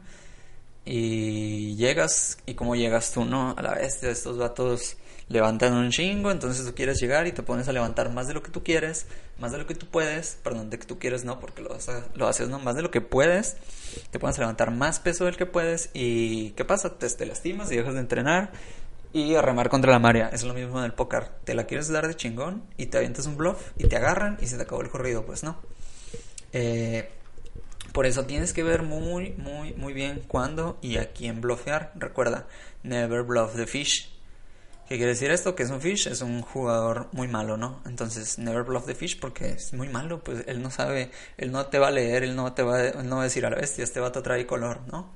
y 0.84 1.76
llegas 1.76 2.38
y 2.46 2.54
como 2.54 2.76
llegas 2.76 3.12
tú, 3.12 3.24
¿no? 3.24 3.54
A 3.56 3.62
la 3.62 3.74
bestia, 3.74 4.10
estos 4.10 4.38
vatos 4.38 4.96
levantan 5.28 5.74
un 5.74 5.90
chingo, 5.90 6.30
entonces 6.30 6.64
tú 6.64 6.74
quieres 6.74 7.00
llegar 7.00 7.26
y 7.26 7.32
te 7.32 7.42
pones 7.42 7.68
a 7.68 7.72
levantar 7.72 8.10
más 8.10 8.26
de 8.28 8.34
lo 8.34 8.42
que 8.42 8.50
tú 8.50 8.62
quieres, 8.62 9.06
más 9.38 9.52
de 9.52 9.58
lo 9.58 9.66
que 9.66 9.74
tú 9.74 9.86
puedes, 9.86 10.38
perdón, 10.42 10.70
de 10.70 10.78
que 10.78 10.86
tú 10.86 10.98
quieres 10.98 11.24
no, 11.24 11.38
porque 11.38 11.62
lo, 11.62 11.76
lo 12.14 12.28
haces 12.28 12.48
no, 12.48 12.58
más 12.58 12.76
de 12.76 12.82
lo 12.82 12.90
que 12.90 13.00
puedes, 13.00 13.56
te 14.10 14.18
pones 14.18 14.38
a 14.38 14.42
levantar 14.42 14.70
más 14.70 15.00
peso 15.00 15.26
del 15.26 15.36
que 15.36 15.46
puedes 15.46 15.90
y 15.92 16.50
¿qué 16.50 16.64
pasa? 16.64 16.98
Te, 16.98 17.26
lastimas 17.26 17.70
y 17.70 17.76
dejas 17.76 17.94
de 17.94 18.00
entrenar 18.00 18.52
y 19.12 19.34
a 19.34 19.42
remar 19.42 19.68
contra 19.68 19.92
la 19.92 19.98
marea, 19.98 20.30
es 20.32 20.44
lo 20.44 20.54
mismo 20.54 20.78
en 20.78 20.84
el 20.84 20.92
póker, 20.92 21.28
te 21.44 21.54
la 21.54 21.64
quieres 21.64 21.88
dar 21.88 22.06
de 22.08 22.14
chingón 22.14 22.62
y 22.76 22.86
te 22.86 22.98
avientas 22.98 23.26
un 23.26 23.36
bluff 23.36 23.72
y 23.76 23.86
te 23.86 23.96
agarran 23.96 24.38
y 24.40 24.46
se 24.46 24.56
te 24.56 24.62
acabó 24.62 24.82
el 24.82 24.88
corrido, 24.88 25.24
pues 25.24 25.42
no. 25.42 25.58
Eh, 26.52 27.10
por 27.92 28.06
eso 28.06 28.24
tienes 28.24 28.52
que 28.52 28.62
ver 28.62 28.82
muy, 28.82 29.32
muy, 29.32 29.74
muy 29.74 29.92
bien 29.92 30.22
cuándo 30.26 30.78
y 30.82 30.98
a 30.98 31.12
quién 31.12 31.40
bluffear. 31.40 31.92
Recuerda, 31.96 32.46
never 32.82 33.22
bluff 33.22 33.56
the 33.56 33.66
fish. 33.66 34.17
¿Qué 34.88 34.96
quiere 34.96 35.12
decir 35.12 35.30
esto? 35.30 35.54
Que 35.54 35.64
es 35.64 35.70
un 35.70 35.82
fish, 35.82 36.06
es 36.06 36.22
un 36.22 36.40
jugador 36.40 37.08
muy 37.12 37.28
malo, 37.28 37.58
¿no? 37.58 37.82
Entonces, 37.84 38.38
never 38.38 38.62
bluff 38.62 38.86
the 38.86 38.94
fish 38.94 39.20
porque 39.20 39.50
es 39.50 39.74
muy 39.74 39.90
malo, 39.90 40.24
pues 40.24 40.44
él 40.46 40.62
no 40.62 40.70
sabe, 40.70 41.10
él 41.36 41.52
no 41.52 41.66
te 41.66 41.78
va 41.78 41.88
a 41.88 41.90
leer, 41.90 42.24
él 42.24 42.34
no 42.34 42.54
te 42.54 42.62
va, 42.62 42.90
no 43.02 43.16
va 43.16 43.20
a 43.20 43.24
decir 43.24 43.44
a 43.44 43.50
la 43.50 43.56
bestia, 43.56 43.84
este 43.84 44.00
vato 44.00 44.22
trae 44.22 44.46
color, 44.46 44.80
¿no? 44.90 45.12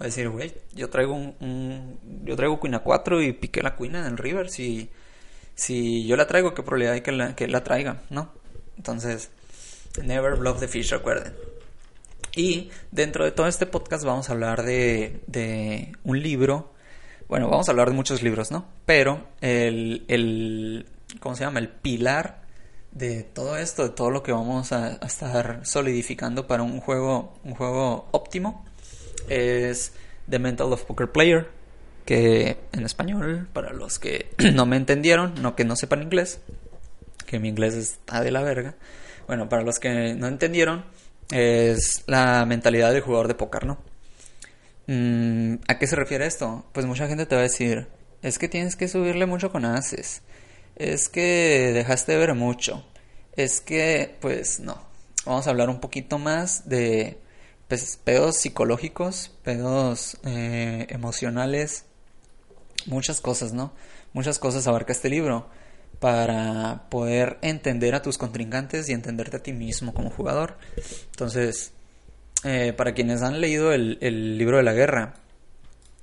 Va 0.00 0.04
a 0.04 0.06
decir, 0.06 0.30
güey, 0.30 0.54
yo 0.72 0.88
traigo 0.88 1.12
un, 1.12 2.00
yo 2.24 2.34
traigo 2.34 2.58
cuina 2.58 2.78
4 2.78 3.22
y 3.22 3.34
piqué 3.34 3.62
la 3.62 3.76
cuina 3.76 4.00
en 4.00 4.06
el 4.06 4.16
river, 4.16 4.48
si, 4.48 4.88
si 5.54 6.06
yo 6.06 6.16
la 6.16 6.26
traigo, 6.26 6.54
¿qué 6.54 6.62
probabilidad 6.62 6.94
hay 6.94 7.02
que 7.02 7.12
la, 7.12 7.36
que 7.36 7.46
la 7.46 7.62
traiga, 7.62 8.00
no? 8.08 8.32
Entonces, 8.78 9.28
never 10.02 10.36
bluff 10.36 10.60
the 10.60 10.68
fish, 10.68 10.92
recuerden. 10.92 11.34
Y 12.34 12.70
dentro 12.90 13.26
de 13.26 13.32
todo 13.32 13.48
este 13.48 13.66
podcast 13.66 14.02
vamos 14.02 14.30
a 14.30 14.32
hablar 14.32 14.62
de, 14.62 15.20
de 15.26 15.92
un 16.04 16.22
libro 16.22 16.72
bueno, 17.30 17.48
vamos 17.48 17.68
a 17.68 17.70
hablar 17.70 17.88
de 17.88 17.94
muchos 17.94 18.24
libros, 18.24 18.50
¿no? 18.50 18.66
Pero 18.84 19.28
el, 19.40 20.04
el 20.08 20.84
¿cómo 21.20 21.36
se 21.36 21.44
llama? 21.44 21.60
El 21.60 21.68
pilar 21.68 22.42
de 22.90 23.22
todo 23.22 23.56
esto, 23.56 23.84
de 23.84 23.90
todo 23.90 24.10
lo 24.10 24.24
que 24.24 24.32
vamos 24.32 24.72
a, 24.72 24.94
estar 25.06 25.60
solidificando 25.64 26.48
para 26.48 26.64
un 26.64 26.80
juego, 26.80 27.38
un 27.44 27.54
juego 27.54 28.08
óptimo, 28.10 28.66
es 29.28 29.92
The 30.28 30.40
Mental 30.40 30.72
of 30.72 30.82
Poker 30.82 31.12
Player, 31.12 31.46
que 32.04 32.58
en 32.72 32.84
español, 32.84 33.46
para 33.52 33.72
los 33.72 34.00
que 34.00 34.34
no 34.52 34.66
me 34.66 34.76
entendieron, 34.76 35.34
no 35.40 35.54
que 35.54 35.64
no 35.64 35.76
sepan 35.76 36.02
inglés, 36.02 36.40
que 37.26 37.38
mi 37.38 37.48
inglés 37.48 37.74
está 37.74 38.22
de 38.22 38.32
la 38.32 38.42
verga, 38.42 38.74
bueno, 39.28 39.48
para 39.48 39.62
los 39.62 39.78
que 39.78 40.14
no 40.14 40.26
entendieron, 40.26 40.84
es 41.30 42.02
la 42.08 42.44
mentalidad 42.44 42.92
del 42.92 43.02
jugador 43.02 43.28
de 43.28 43.36
póker, 43.36 43.66
¿no? 43.66 43.78
Mm, 44.90 45.60
¿A 45.68 45.78
qué 45.78 45.86
se 45.86 45.94
refiere 45.94 46.26
esto? 46.26 46.64
Pues 46.72 46.84
mucha 46.84 47.06
gente 47.06 47.24
te 47.24 47.36
va 47.36 47.42
a 47.42 47.44
decir, 47.44 47.86
es 48.22 48.40
que 48.40 48.48
tienes 48.48 48.74
que 48.74 48.88
subirle 48.88 49.24
mucho 49.24 49.52
con 49.52 49.64
haces, 49.64 50.22
es 50.74 51.08
que 51.08 51.70
dejaste 51.72 52.10
de 52.10 52.18
ver 52.18 52.34
mucho, 52.34 52.84
es 53.36 53.60
que, 53.60 54.16
pues 54.20 54.58
no, 54.58 54.82
vamos 55.24 55.46
a 55.46 55.50
hablar 55.50 55.70
un 55.70 55.78
poquito 55.78 56.18
más 56.18 56.68
de 56.68 57.20
pues, 57.68 58.00
pedos 58.02 58.38
psicológicos, 58.38 59.30
pedos 59.44 60.16
eh, 60.24 60.88
emocionales, 60.88 61.84
muchas 62.86 63.20
cosas, 63.20 63.52
¿no? 63.52 63.72
Muchas 64.12 64.40
cosas 64.40 64.66
abarca 64.66 64.90
este 64.90 65.08
libro 65.08 65.46
para 66.00 66.88
poder 66.90 67.38
entender 67.42 67.94
a 67.94 68.02
tus 68.02 68.18
contrincantes 68.18 68.88
y 68.88 68.92
entenderte 68.92 69.36
a 69.36 69.42
ti 69.44 69.52
mismo 69.52 69.94
como 69.94 70.10
jugador. 70.10 70.58
Entonces, 71.12 71.74
eh, 72.44 72.72
para 72.72 72.94
quienes 72.94 73.22
han 73.22 73.40
leído 73.40 73.72
el, 73.72 74.38
libro 74.38 74.56
de 74.56 74.62
la 74.62 74.72
guerra, 74.72 75.14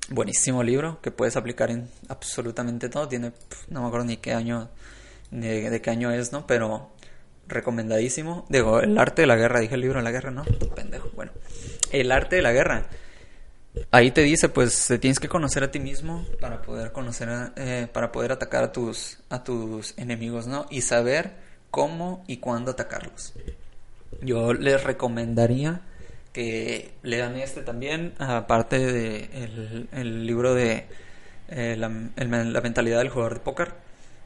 buenísimo 0.09 0.63
libro 0.63 0.99
que 1.01 1.11
puedes 1.11 1.35
aplicar 1.35 1.71
en 1.71 1.89
absolutamente 2.09 2.89
todo. 2.89 3.07
Tiene, 3.07 3.31
no 3.69 3.81
me 3.81 3.87
acuerdo 3.87 4.05
ni 4.05 4.17
qué 4.17 4.33
año, 4.33 4.69
de, 5.31 5.69
de, 5.69 5.81
qué 5.81 5.89
año 5.89 6.11
es, 6.11 6.31
¿no? 6.31 6.45
Pero 6.45 6.91
recomendadísimo. 7.47 8.45
Digo, 8.49 8.79
el 8.81 8.97
arte 8.97 9.23
de 9.23 9.27
la 9.27 9.35
guerra, 9.35 9.59
dije 9.59 9.75
el 9.75 9.81
libro 9.81 9.99
de 9.99 10.03
la 10.03 10.11
guerra, 10.11 10.31
¿no? 10.31 10.43
Pendejo. 10.75 11.09
Bueno, 11.15 11.31
el 11.91 12.11
arte 12.11 12.37
de 12.37 12.41
la 12.41 12.51
guerra. 12.51 12.87
Ahí 13.91 14.11
te 14.11 14.21
dice, 14.21 14.49
pues, 14.49 14.87
te 14.87 14.97
tienes 14.97 15.19
que 15.19 15.29
conocer 15.29 15.63
a 15.63 15.71
ti 15.71 15.79
mismo 15.79 16.25
para 16.39 16.61
poder 16.61 16.91
conocer, 16.91 17.29
eh, 17.55 17.87
para 17.91 18.11
poder 18.11 18.31
atacar 18.31 18.63
a 18.63 18.71
tus, 18.71 19.19
a 19.29 19.43
tus 19.43 19.93
enemigos, 19.97 20.47
¿no? 20.47 20.65
Y 20.69 20.81
saber 20.81 21.35
cómo 21.69 22.23
y 22.27 22.37
cuándo 22.37 22.71
atacarlos. 22.71 23.33
Yo 24.21 24.53
les 24.53 24.83
recomendaría 24.83 25.81
que 26.33 26.93
lean 27.03 27.35
este 27.35 27.61
también, 27.61 28.13
aparte 28.19 28.79
de 28.79 29.87
el, 29.91 30.27
libro 30.27 30.53
de 30.53 30.85
eh, 31.49 31.75
la, 31.77 31.89
mentalidad 31.89 32.99
del 32.99 33.09
jugador 33.09 33.35
de 33.35 33.39
póker. 33.39 33.73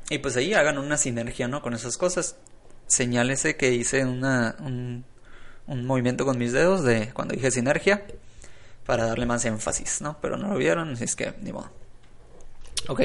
Y 0.10 0.18
pues 0.18 0.36
ahí 0.36 0.54
hagan 0.54 0.78
una 0.78 0.98
sinergia, 0.98 1.48
¿no? 1.48 1.62
Con 1.62 1.74
esas 1.74 1.98
cosas. 1.98 2.36
Señálese 2.88 3.56
que 3.56 3.72
hice 3.72 4.04
una, 4.06 4.56
un, 4.60 5.06
movimiento 5.68 6.26
con 6.26 6.38
mis 6.38 6.52
dedos 6.52 6.84
de 6.84 7.12
cuando 7.14 7.34
dije 7.34 7.50
sinergia 7.50 8.06
para 8.86 9.06
darle 9.06 9.26
más 9.26 9.46
énfasis, 9.46 10.02
¿no? 10.02 10.18
Pero 10.22 10.36
no 10.36 10.50
lo 10.50 10.58
vieron, 10.58 10.94
así 10.94 11.06
es 11.06 11.16
que 11.16 11.34
ni 11.42 11.54
modo. 11.54 11.72
Ok, 12.90 13.02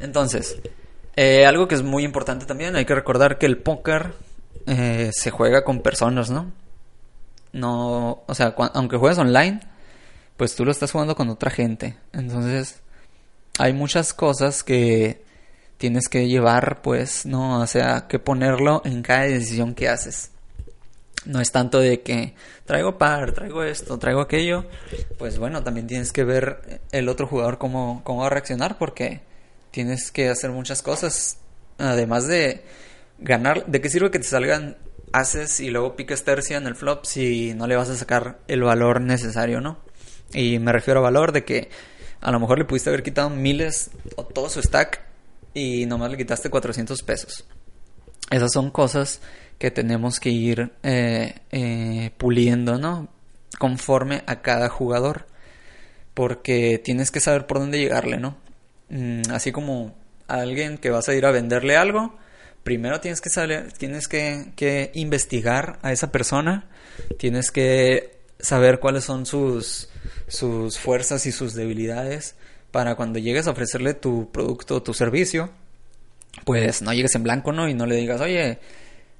entonces, 0.00 0.58
eh, 1.16 1.44
algo 1.44 1.68
que 1.68 1.74
es 1.74 1.82
muy 1.82 2.04
importante 2.04 2.46
también, 2.46 2.76
hay 2.76 2.86
que 2.86 2.94
recordar 2.94 3.36
que 3.36 3.44
el 3.44 3.58
póker 3.58 4.14
eh, 4.66 5.10
se 5.12 5.30
juega 5.30 5.64
con 5.64 5.80
personas, 5.80 6.30
¿no? 6.30 6.52
No, 7.52 8.22
o 8.26 8.34
sea, 8.34 8.54
aunque 8.74 8.96
juegues 8.96 9.18
online, 9.18 9.60
pues 10.36 10.54
tú 10.54 10.64
lo 10.64 10.70
estás 10.70 10.92
jugando 10.92 11.16
con 11.16 11.28
otra 11.28 11.50
gente. 11.50 11.96
Entonces, 12.12 12.80
hay 13.58 13.72
muchas 13.72 14.14
cosas 14.14 14.62
que 14.62 15.22
tienes 15.78 16.08
que 16.08 16.28
llevar, 16.28 16.82
pues, 16.82 17.26
no, 17.26 17.60
o 17.60 17.66
sea, 17.66 18.06
que 18.08 18.18
ponerlo 18.18 18.82
en 18.84 19.02
cada 19.02 19.22
decisión 19.22 19.74
que 19.74 19.88
haces. 19.88 20.30
No 21.24 21.40
es 21.40 21.50
tanto 21.50 21.80
de 21.80 22.00
que 22.02 22.34
traigo 22.64 22.96
par, 22.98 23.32
traigo 23.32 23.62
esto, 23.62 23.98
traigo 23.98 24.20
aquello. 24.20 24.64
Pues 25.18 25.38
bueno, 25.38 25.62
también 25.64 25.86
tienes 25.86 26.12
que 26.12 26.24
ver 26.24 26.80
el 26.92 27.08
otro 27.08 27.26
jugador 27.26 27.58
cómo, 27.58 28.02
cómo 28.04 28.20
va 28.20 28.26
a 28.28 28.30
reaccionar 28.30 28.78
porque 28.78 29.20
tienes 29.70 30.10
que 30.10 30.28
hacer 30.28 30.50
muchas 30.50 30.82
cosas. 30.82 31.38
Además 31.78 32.26
de 32.26 32.64
ganar, 33.18 33.66
¿de 33.66 33.80
qué 33.80 33.88
sirve 33.88 34.10
que 34.10 34.20
te 34.20 34.26
salgan 34.26 34.76
haces 35.12 35.60
y 35.60 35.70
luego 35.70 35.96
piques 35.96 36.24
tercia 36.24 36.56
en 36.56 36.66
el 36.66 36.74
flop 36.74 37.04
si 37.04 37.54
no 37.54 37.66
le 37.66 37.76
vas 37.76 37.88
a 37.90 37.96
sacar 37.96 38.38
el 38.48 38.62
valor 38.62 39.00
necesario, 39.00 39.60
¿no? 39.60 39.78
Y 40.32 40.58
me 40.58 40.72
refiero 40.72 41.00
a 41.00 41.04
valor 41.04 41.32
de 41.32 41.44
que 41.44 41.70
a 42.20 42.30
lo 42.30 42.40
mejor 42.40 42.58
le 42.58 42.64
pudiste 42.64 42.90
haber 42.90 43.02
quitado 43.02 43.30
miles 43.30 43.90
o 44.16 44.24
todo 44.24 44.48
su 44.48 44.60
stack 44.60 45.02
y 45.54 45.86
nomás 45.86 46.10
le 46.10 46.16
quitaste 46.16 46.50
400 46.50 47.02
pesos. 47.02 47.44
Esas 48.30 48.52
son 48.52 48.70
cosas 48.70 49.20
que 49.58 49.70
tenemos 49.70 50.20
que 50.20 50.30
ir 50.30 50.72
eh, 50.82 51.34
eh, 51.50 52.10
puliendo, 52.16 52.78
¿no? 52.78 53.08
Conforme 53.58 54.22
a 54.26 54.42
cada 54.42 54.68
jugador. 54.68 55.26
Porque 56.14 56.80
tienes 56.82 57.10
que 57.10 57.20
saber 57.20 57.46
por 57.46 57.58
dónde 57.58 57.78
llegarle, 57.78 58.18
¿no? 58.18 58.36
Mm, 58.90 59.22
así 59.30 59.52
como 59.52 59.94
a 60.26 60.36
alguien 60.40 60.78
que 60.78 60.90
vas 60.90 61.08
a 61.08 61.14
ir 61.14 61.24
a 61.26 61.30
venderle 61.30 61.76
algo, 61.76 62.16
primero 62.68 63.00
tienes 63.00 63.22
que 63.22 63.30
saber, 63.30 63.72
tienes 63.72 64.08
que, 64.08 64.90
investigar 64.92 65.78
a 65.80 65.90
esa 65.90 66.12
persona, 66.12 66.66
tienes 67.16 67.50
que 67.50 68.18
saber 68.40 68.78
cuáles 68.78 69.04
son 69.04 69.24
sus, 69.24 69.88
sus 70.26 70.78
fuerzas 70.78 71.24
y 71.24 71.32
sus 71.32 71.54
debilidades 71.54 72.34
para 72.70 72.94
cuando 72.94 73.20
llegues 73.20 73.46
a 73.46 73.52
ofrecerle 73.52 73.94
tu 73.94 74.30
producto 74.30 74.76
o 74.76 74.82
tu 74.82 74.92
servicio, 74.92 75.48
pues 76.44 76.82
no 76.82 76.92
llegues 76.92 77.14
en 77.14 77.22
blanco, 77.22 77.52
¿no? 77.52 77.70
Y 77.70 77.72
no 77.72 77.86
le 77.86 77.96
digas, 77.96 78.20
oye, 78.20 78.58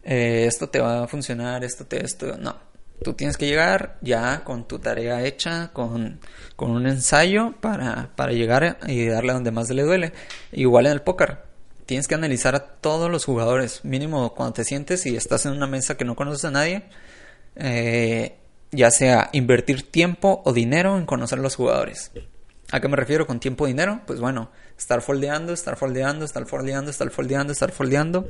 eh, 0.05 0.45
esto 0.47 0.69
te 0.69 0.81
va 0.81 1.05
a 1.05 1.09
funcionar, 1.09 1.65
esto 1.65 1.87
te, 1.87 2.05
esto, 2.05 2.37
no. 2.37 2.55
Tú 3.03 3.15
tienes 3.15 3.39
que 3.39 3.47
llegar 3.47 3.97
ya 4.03 4.45
con 4.45 4.69
tu 4.69 4.79
tarea 4.79 5.25
hecha, 5.25 5.71
con, 5.73 6.21
con 6.55 6.71
un 6.73 6.87
ensayo 6.87 7.55
para, 7.63 8.11
para 8.15 8.33
llegar 8.33 8.77
y 8.87 9.07
darle 9.07 9.33
donde 9.33 9.53
más 9.53 9.71
le 9.71 9.85
duele. 9.85 10.13
Igual 10.53 10.85
en 10.85 10.93
el 10.93 11.01
póker 11.01 11.48
tienes 11.89 12.07
que 12.07 12.15
analizar 12.15 12.55
a 12.55 12.61
todos 12.61 13.11
los 13.11 13.25
jugadores. 13.25 13.83
Mínimo 13.83 14.35
cuando 14.35 14.53
te 14.53 14.65
sientes 14.65 15.07
y 15.07 15.17
estás 15.17 15.47
en 15.47 15.53
una 15.53 15.67
mesa 15.67 15.97
que 15.97 16.05
no 16.05 16.17
conoces 16.17 16.45
a 16.45 16.51
nadie. 16.51 16.83
Eh, 17.57 18.37
ya 18.71 18.91
sea 18.91 19.31
invertir 19.33 19.91
tiempo 19.91 20.43
o 20.45 20.53
dinero 20.53 20.99
en 20.99 21.07
conocer 21.07 21.39
a 21.39 21.43
los 21.43 21.57
jugadores. 21.57 22.11
¿A 22.71 22.81
qué 22.81 22.89
me 22.89 22.97
refiero 22.97 23.27
con 23.27 23.41
tiempo 23.41 23.65
o 23.65 23.67
dinero? 23.67 24.03
Pues 24.07 24.21
bueno, 24.21 24.51
estar 24.77 25.01
foldeando, 25.01 25.55
estar 25.55 25.79
foldeando, 25.79 26.27
estar 26.27 26.45
foldeando, 26.45 26.91
estar 26.91 27.09
foldeando, 27.09 27.53
estar 27.55 27.73
foldeando. 27.73 28.29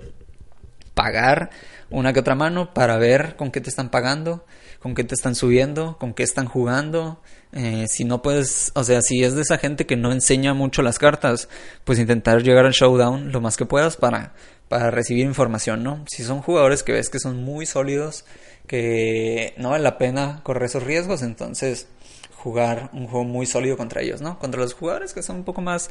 Pagar 0.94 1.50
una 1.90 2.12
que 2.12 2.20
otra 2.20 2.36
mano 2.36 2.72
para 2.72 2.96
ver 2.96 3.34
con 3.34 3.50
qué 3.50 3.60
te 3.60 3.70
están 3.70 3.90
pagando. 3.90 4.46
con 4.78 4.94
qué 4.94 5.02
te 5.02 5.16
están 5.16 5.34
subiendo, 5.34 5.98
con 5.98 6.14
qué 6.14 6.22
están 6.22 6.46
jugando. 6.46 7.20
Eh, 7.52 7.86
si 7.88 8.04
no 8.04 8.20
puedes, 8.20 8.72
o 8.74 8.84
sea, 8.84 9.00
si 9.00 9.24
es 9.24 9.34
de 9.34 9.42
esa 9.42 9.58
gente 9.58 9.86
que 9.86 9.96
no 9.96 10.12
enseña 10.12 10.52
mucho 10.52 10.82
las 10.82 10.98
cartas, 10.98 11.48
pues 11.84 11.98
intentar 11.98 12.42
llegar 12.42 12.66
al 12.66 12.72
showdown 12.72 13.32
lo 13.32 13.40
más 13.40 13.56
que 13.56 13.64
puedas 13.64 13.96
para, 13.96 14.34
para 14.68 14.90
recibir 14.90 15.24
información, 15.24 15.82
¿no? 15.82 16.04
Si 16.08 16.24
son 16.24 16.42
jugadores 16.42 16.82
que 16.82 16.92
ves 16.92 17.08
que 17.08 17.18
son 17.18 17.42
muy 17.42 17.64
sólidos, 17.64 18.26
que 18.66 19.54
no 19.56 19.70
vale 19.70 19.82
la 19.82 19.96
pena 19.96 20.40
correr 20.42 20.64
esos 20.64 20.82
riesgos, 20.82 21.22
entonces 21.22 21.88
jugar 22.36 22.90
un 22.92 23.06
juego 23.06 23.24
muy 23.24 23.46
sólido 23.46 23.76
contra 23.76 24.02
ellos, 24.02 24.20
¿no? 24.20 24.38
Contra 24.38 24.60
los 24.60 24.74
jugadores 24.74 25.14
que 25.14 25.22
son 25.22 25.36
un 25.36 25.44
poco 25.44 25.62
más 25.62 25.90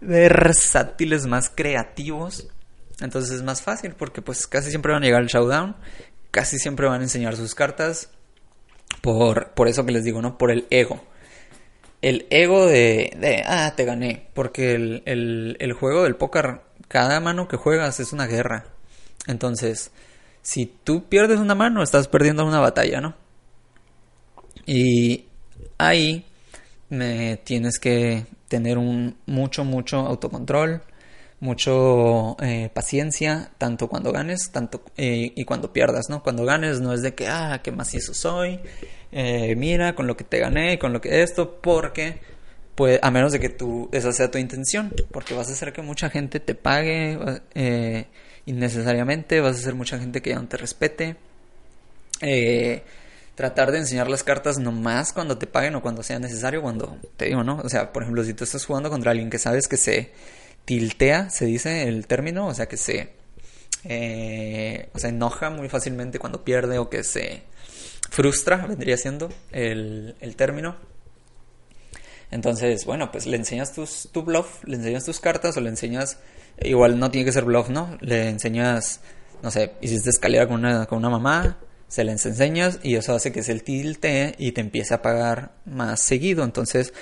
versátiles, 0.00 1.26
más 1.26 1.50
creativos, 1.52 2.46
entonces 3.00 3.32
es 3.32 3.42
más 3.42 3.62
fácil 3.62 3.94
porque 3.94 4.22
pues 4.22 4.46
casi 4.46 4.70
siempre 4.70 4.92
van 4.92 5.02
a 5.02 5.06
llegar 5.06 5.22
al 5.22 5.28
showdown, 5.28 5.74
casi 6.30 6.58
siempre 6.58 6.86
van 6.86 7.00
a 7.00 7.04
enseñar 7.04 7.36
sus 7.36 7.54
cartas 7.54 8.10
por, 9.00 9.50
por 9.50 9.68
eso 9.68 9.84
que 9.84 9.92
les 9.92 10.04
digo, 10.04 10.22
¿no? 10.22 10.38
Por 10.38 10.50
el 10.50 10.66
ego. 10.70 11.00
El 12.02 12.26
ego 12.30 12.66
de, 12.66 13.42
ah, 13.46 13.72
te 13.76 13.84
gané. 13.84 14.28
Porque 14.34 14.72
el, 14.72 15.02
el, 15.06 15.56
el 15.60 15.72
juego 15.72 16.04
del 16.04 16.16
póker, 16.16 16.60
cada 16.88 17.20
mano 17.20 17.48
que 17.48 17.56
juegas 17.56 18.00
es 18.00 18.12
una 18.12 18.26
guerra. 18.26 18.66
Entonces, 19.26 19.90
si 20.42 20.66
tú 20.66 21.04
pierdes 21.04 21.38
una 21.38 21.54
mano, 21.54 21.82
estás 21.82 22.08
perdiendo 22.08 22.44
una 22.44 22.60
batalla, 22.60 23.00
¿no? 23.00 23.14
Y 24.66 25.24
ahí 25.78 26.24
me 26.88 27.38
tienes 27.38 27.78
que 27.78 28.26
tener 28.48 28.78
un 28.78 29.16
mucho, 29.26 29.64
mucho 29.64 29.98
autocontrol, 29.98 30.82
mucho 31.44 32.36
eh, 32.40 32.70
paciencia, 32.72 33.50
tanto 33.58 33.86
cuando 33.88 34.12
ganes, 34.12 34.50
tanto 34.50 34.82
eh, 34.96 35.30
y 35.36 35.44
cuando 35.44 35.74
pierdas, 35.74 36.08
¿no? 36.08 36.22
Cuando 36.22 36.44
ganes 36.46 36.80
no 36.80 36.94
es 36.94 37.02
de 37.02 37.14
que, 37.14 37.28
ah, 37.28 37.60
qué 37.62 37.70
macizo 37.70 38.14
soy, 38.14 38.60
eh, 39.12 39.54
mira 39.54 39.94
con 39.94 40.06
lo 40.06 40.16
que 40.16 40.24
te 40.24 40.38
gané, 40.38 40.78
con 40.78 40.94
lo 40.94 41.02
que 41.02 41.22
esto, 41.22 41.60
porque, 41.60 42.18
pues, 42.74 42.98
a 43.02 43.10
menos 43.10 43.30
de 43.32 43.40
que 43.40 43.50
tú, 43.50 43.90
esa 43.92 44.12
sea 44.12 44.30
tu 44.30 44.38
intención, 44.38 44.94
porque 45.12 45.34
vas 45.34 45.50
a 45.50 45.52
hacer 45.52 45.74
que 45.74 45.82
mucha 45.82 46.08
gente 46.08 46.40
te 46.40 46.54
pague 46.54 47.18
innecesariamente, 48.46 49.40
vas 49.40 49.56
a 49.56 49.60
hacer 49.60 49.74
mucha 49.74 49.98
gente 49.98 50.22
que 50.22 50.30
ya 50.30 50.36
no 50.36 50.48
te 50.48 50.56
respete. 50.56 51.16
tratar 53.34 53.72
de 53.72 53.78
enseñar 53.78 54.08
las 54.08 54.22
cartas 54.22 54.58
nomás 54.58 55.12
cuando 55.12 55.36
te 55.36 55.46
paguen 55.46 55.74
o 55.74 55.82
cuando 55.82 56.02
sea 56.02 56.18
necesario, 56.18 56.62
cuando 56.62 56.98
te 57.16 57.26
digo, 57.26 57.42
¿no? 57.44 57.60
O 57.64 57.68
sea, 57.68 57.92
por 57.92 58.02
ejemplo, 58.02 58.24
si 58.24 58.32
tú 58.32 58.44
estás 58.44 58.64
jugando 58.64 58.88
contra 58.90 59.10
alguien 59.10 59.28
que 59.28 59.38
sabes 59.38 59.68
que 59.68 59.76
se 59.76 60.12
tiltea, 60.64 61.30
se 61.30 61.46
dice 61.46 61.88
el 61.88 62.06
término, 62.06 62.46
o 62.46 62.54
sea 62.54 62.66
que 62.66 62.76
se, 62.76 63.12
eh, 63.84 64.88
o 64.94 65.06
enoja 65.06 65.50
muy 65.50 65.68
fácilmente 65.68 66.18
cuando 66.18 66.44
pierde 66.44 66.78
o 66.78 66.88
que 66.88 67.04
se 67.04 67.42
frustra, 68.10 68.66
vendría 68.66 68.96
siendo 68.96 69.30
el, 69.52 70.16
el 70.20 70.36
término. 70.36 70.76
Entonces, 72.30 72.84
bueno, 72.84 73.12
pues 73.12 73.26
le 73.26 73.36
enseñas 73.36 73.72
tus, 73.72 74.08
tu 74.10 74.22
bluff, 74.22 74.64
le 74.64 74.76
enseñas 74.76 75.04
tus 75.04 75.20
cartas 75.20 75.56
o 75.56 75.60
le 75.60 75.68
enseñas, 75.68 76.18
igual 76.62 76.98
no 76.98 77.10
tiene 77.10 77.26
que 77.26 77.32
ser 77.32 77.44
bluff, 77.44 77.68
¿no? 77.68 77.96
Le 78.00 78.28
enseñas, 78.28 79.00
no 79.42 79.50
sé, 79.50 79.72
hiciste 79.80 80.10
escalera 80.10 80.48
con 80.48 80.64
una, 80.64 80.86
con 80.86 80.98
una 80.98 81.10
mamá, 81.10 81.58
se 81.86 82.02
les 82.02 82.26
enseñas 82.26 82.80
y 82.82 82.96
eso 82.96 83.14
hace 83.14 83.30
que 83.30 83.42
se 83.42 83.52
el 83.52 83.62
tilte 83.62 84.34
y 84.38 84.52
te 84.52 84.60
empiece 84.60 84.94
a 84.94 85.02
pagar 85.02 85.52
más 85.64 86.00
seguido. 86.00 86.42
Entonces, 86.42 86.92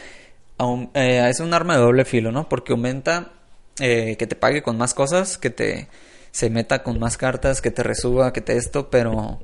eh, 0.95 1.27
es 1.31 1.41
un 1.41 1.55
arma 1.55 1.77
de 1.77 1.81
doble 1.81 2.05
filo, 2.05 2.31
¿no? 2.31 2.49
Porque 2.49 2.73
aumenta 2.73 3.33
eh, 3.81 4.17
que 4.17 4.27
te 4.27 4.37
pague 4.37 4.63
con 4.63 4.77
más 4.77 4.95
cosas, 4.95 5.39
que 5.39 5.51
te 5.51 5.89
se 6.31 6.49
meta 6.49 6.83
con 6.83 6.99
más 6.99 7.19
cartas, 7.19 7.61
que 7.61 7.71
te 7.71 7.83
resuba, 7.83 8.33
que 8.33 8.41
te 8.41 8.57
esto, 8.57 8.91
pero 8.91 9.39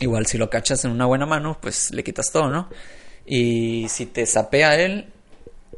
igual 0.00 0.26
si 0.26 0.38
lo 0.38 0.50
cachas 0.50 0.84
en 0.84 0.90
una 0.90 1.06
buena 1.06 1.26
mano, 1.26 1.58
pues 1.60 1.90
le 1.92 2.04
quitas 2.04 2.30
todo, 2.30 2.50
¿no? 2.50 2.68
Y 3.26 3.88
si 3.88 4.06
te 4.06 4.26
sapea 4.26 4.76
él, 4.76 5.12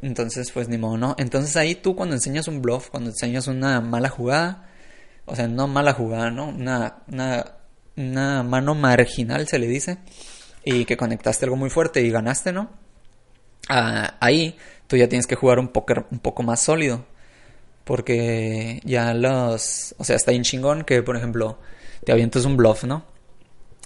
entonces 0.02 0.50
pues 0.50 0.68
ni 0.68 0.78
modo, 0.78 0.98
¿no? 0.98 1.14
Entonces 1.18 1.56
ahí 1.56 1.76
tú 1.76 1.94
cuando 1.94 2.16
enseñas 2.16 2.48
un 2.48 2.60
bluff, 2.60 2.90
cuando 2.90 3.10
enseñas 3.10 3.46
una 3.46 3.80
mala 3.80 4.08
jugada, 4.08 4.68
o 5.26 5.36
sea, 5.36 5.48
no 5.48 5.68
mala 5.68 5.92
jugada, 5.92 6.30
¿no? 6.30 6.48
Una, 6.48 6.98
una, 7.06 8.42
mano 8.42 8.74
marginal 8.74 9.46
se 9.48 9.58
le 9.58 9.68
dice, 9.68 9.98
y 10.64 10.84
que 10.84 10.96
conectaste 10.96 11.44
algo 11.46 11.56
muy 11.56 11.70
fuerte 11.70 12.02
y 12.02 12.10
ganaste, 12.10 12.52
¿no? 12.52 12.70
Ah, 13.68 14.16
ahí 14.20 14.56
tú 14.86 14.96
ya 14.96 15.08
tienes 15.08 15.26
que 15.26 15.36
jugar 15.36 15.58
un 15.58 15.68
póker 15.68 16.06
un 16.10 16.18
poco 16.18 16.42
más 16.42 16.60
sólido. 16.60 17.04
Porque 17.86 18.80
ya 18.84 19.14
los... 19.14 19.94
O 19.96 20.02
sea, 20.02 20.16
está 20.16 20.32
bien 20.32 20.42
chingón 20.42 20.82
que, 20.82 21.04
por 21.04 21.16
ejemplo, 21.16 21.56
te 22.04 22.10
avientas 22.10 22.44
un 22.44 22.56
bluff, 22.56 22.82
¿no? 22.82 23.04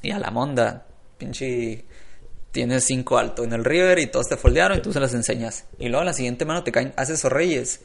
Y 0.01 0.11
a 0.11 0.19
la 0.19 0.31
monda, 0.31 0.87
pinche... 1.19 1.85
Tienes 2.51 2.85
cinco 2.85 3.19
alto 3.19 3.45
en 3.45 3.53
el 3.53 3.63
river 3.63 3.99
y 3.99 4.07
todos 4.07 4.29
te 4.29 4.39
foldearon 4.39 4.79
y 4.79 4.81
tú 4.81 4.91
se 4.91 5.01
las 5.01 5.13
enseñas. 5.13 5.67
Y 5.79 5.91
luego 5.91 6.03
la 6.03 6.15
siguiente 6.15 6.47
mano 6.47 6.65
te 6.65 6.73
caen, 6.73 6.95
haces 6.97 7.23
o 7.27 7.29
reyes. 7.29 7.81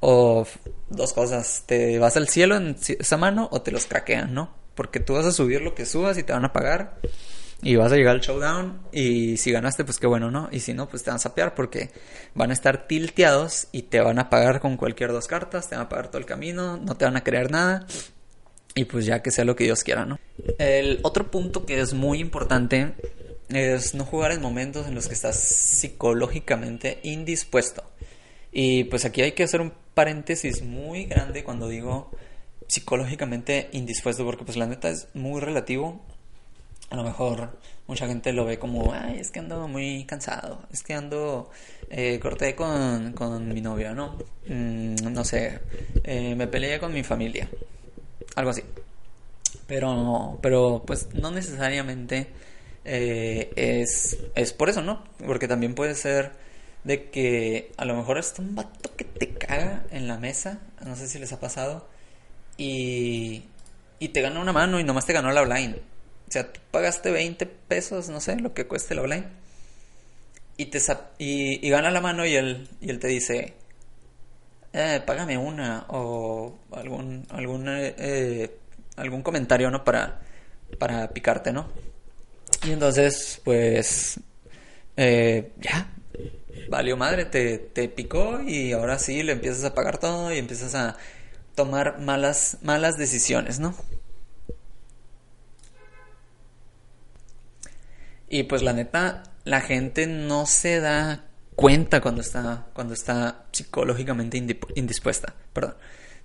O 0.00 0.44
dos 0.90 1.12
cosas, 1.12 1.62
te 1.64 2.00
vas 2.00 2.16
al 2.16 2.28
cielo 2.28 2.56
en 2.56 2.76
esa 2.98 3.16
mano 3.16 3.48
o 3.52 3.62
te 3.62 3.70
los 3.70 3.86
craquean, 3.86 4.34
¿no? 4.34 4.52
Porque 4.74 4.98
tú 4.98 5.14
vas 5.14 5.26
a 5.26 5.30
subir 5.30 5.62
lo 5.62 5.76
que 5.76 5.86
subas 5.86 6.18
y 6.18 6.24
te 6.24 6.32
van 6.32 6.44
a 6.44 6.52
pagar 6.52 6.98
y 7.64 7.76
vas 7.76 7.90
a 7.90 7.96
llegar 7.96 8.14
al 8.14 8.20
showdown 8.20 8.82
y 8.92 9.38
si 9.38 9.50
ganaste 9.50 9.84
pues 9.84 9.98
qué 9.98 10.06
bueno, 10.06 10.30
¿no? 10.30 10.48
Y 10.52 10.60
si 10.60 10.74
no 10.74 10.86
pues 10.88 11.02
te 11.02 11.10
van 11.10 11.16
a 11.16 11.18
sapear 11.18 11.54
porque 11.54 11.90
van 12.34 12.50
a 12.50 12.52
estar 12.52 12.86
tilteados 12.86 13.68
y 13.72 13.82
te 13.82 14.00
van 14.00 14.18
a 14.18 14.28
pagar 14.28 14.60
con 14.60 14.76
cualquier 14.76 15.12
dos 15.12 15.26
cartas, 15.26 15.68
te 15.68 15.74
van 15.74 15.86
a 15.86 15.88
pagar 15.88 16.08
todo 16.08 16.18
el 16.18 16.26
camino, 16.26 16.76
no 16.76 16.96
te 16.96 17.06
van 17.06 17.16
a 17.16 17.24
creer 17.24 17.50
nada 17.50 17.86
y 18.74 18.84
pues 18.84 19.06
ya 19.06 19.22
que 19.22 19.30
sea 19.30 19.46
lo 19.46 19.56
que 19.56 19.64
Dios 19.64 19.82
quiera, 19.82 20.04
¿no? 20.04 20.18
El 20.58 21.00
otro 21.02 21.30
punto 21.30 21.64
que 21.64 21.80
es 21.80 21.94
muy 21.94 22.20
importante 22.20 22.92
es 23.48 23.94
no 23.94 24.04
jugar 24.04 24.32
en 24.32 24.42
momentos 24.42 24.86
en 24.86 24.94
los 24.94 25.08
que 25.08 25.14
estás 25.14 25.36
psicológicamente 25.36 27.00
indispuesto. 27.02 27.82
Y 28.52 28.84
pues 28.84 29.06
aquí 29.06 29.22
hay 29.22 29.32
que 29.32 29.42
hacer 29.42 29.60
un 29.60 29.72
paréntesis 29.94 30.62
muy 30.62 31.06
grande 31.06 31.44
cuando 31.44 31.68
digo 31.68 32.10
psicológicamente 32.66 33.68
indispuesto 33.72 34.24
porque 34.24 34.44
pues 34.44 34.56
la 34.56 34.66
neta 34.66 34.90
es 34.90 35.08
muy 35.14 35.40
relativo 35.40 36.04
a 36.94 36.96
lo 36.96 37.02
mejor 37.02 37.58
mucha 37.88 38.06
gente 38.06 38.32
lo 38.32 38.44
ve 38.44 38.58
como, 38.58 38.92
ay, 38.92 39.18
es 39.18 39.30
que 39.30 39.40
ando 39.40 39.66
muy 39.66 40.04
cansado, 40.04 40.62
es 40.72 40.82
que 40.84 40.94
ando, 40.94 41.50
eh, 41.90 42.20
corté 42.20 42.54
con, 42.54 43.12
con, 43.12 43.48
mi 43.48 43.60
novia, 43.60 43.92
¿no? 43.92 44.16
Mm, 44.48 44.94
no 45.12 45.24
sé, 45.24 45.60
eh, 46.04 46.34
me 46.36 46.46
peleé 46.46 46.78
con 46.78 46.92
mi 46.92 47.02
familia, 47.02 47.48
algo 48.36 48.50
así. 48.50 48.62
Pero, 49.66 50.38
pero 50.40 50.84
pues 50.86 51.08
no 51.14 51.30
necesariamente 51.30 52.28
eh, 52.84 53.52
es, 53.56 54.18
es 54.34 54.52
por 54.52 54.68
eso, 54.68 54.82
¿no? 54.82 55.02
Porque 55.26 55.48
también 55.48 55.74
puede 55.74 55.94
ser 55.96 56.32
de 56.84 57.10
que 57.10 57.72
a 57.76 57.84
lo 57.84 57.96
mejor 57.96 58.18
es 58.18 58.34
un 58.38 58.54
vato 58.54 58.94
que 58.96 59.04
te 59.04 59.34
caga 59.34 59.84
en 59.90 60.06
la 60.06 60.18
mesa, 60.18 60.60
no 60.84 60.94
sé 60.94 61.08
si 61.08 61.18
les 61.18 61.32
ha 61.32 61.40
pasado, 61.40 61.88
y, 62.56 63.44
y 63.98 64.08
te 64.10 64.20
gana 64.20 64.38
una 64.40 64.52
mano 64.52 64.78
y 64.78 64.84
nomás 64.84 65.06
te 65.06 65.12
ganó 65.12 65.32
la 65.32 65.42
blind 65.42 65.93
o 66.28 66.32
sea, 66.32 66.52
tú 66.52 66.60
pagaste 66.70 67.10
20 67.10 67.46
pesos, 67.46 68.08
no 68.08 68.20
sé, 68.20 68.36
lo 68.36 68.54
que 68.54 68.66
cueste 68.66 68.94
el 68.94 69.00
online. 69.00 69.26
Y, 70.56 70.66
te 70.66 70.78
y, 71.18 71.68
gana 71.68 71.90
la 71.90 72.00
mano 72.00 72.24
y 72.24 72.36
él, 72.36 72.68
y 72.80 72.90
él 72.90 73.00
te 73.00 73.08
dice, 73.08 73.54
eh, 74.72 75.02
págame 75.04 75.36
una 75.36 75.86
o 75.88 76.56
algún, 76.72 77.26
algún, 77.30 77.66
eh, 77.68 78.56
algún 78.96 79.22
comentario, 79.22 79.70
¿no? 79.70 79.84
Para, 79.84 80.20
para 80.78 81.08
picarte, 81.08 81.52
¿no? 81.52 81.68
Y 82.64 82.72
entonces, 82.72 83.40
pues, 83.44 84.20
eh, 84.96 85.52
ya, 85.60 85.88
valió 86.68 86.96
madre, 86.96 87.24
te, 87.24 87.58
te 87.58 87.88
picó 87.88 88.40
y 88.40 88.72
ahora 88.72 88.98
sí 88.98 89.22
le 89.22 89.32
empiezas 89.32 89.64
a 89.64 89.74
pagar 89.74 89.98
todo 89.98 90.32
y 90.32 90.38
empiezas 90.38 90.74
a 90.74 90.96
tomar 91.54 91.98
malas, 92.00 92.58
malas 92.62 92.96
decisiones, 92.96 93.58
¿no? 93.58 93.74
Y 98.28 98.44
pues 98.44 98.62
la 98.62 98.72
neta, 98.72 99.22
la 99.44 99.60
gente 99.60 100.06
no 100.06 100.46
se 100.46 100.80
da 100.80 101.24
cuenta 101.54 102.00
cuando 102.00 102.20
está, 102.20 102.66
cuando 102.72 102.94
está 102.94 103.44
psicológicamente 103.52 104.38
indispuesta. 104.74 105.34
Perdón. 105.52 105.74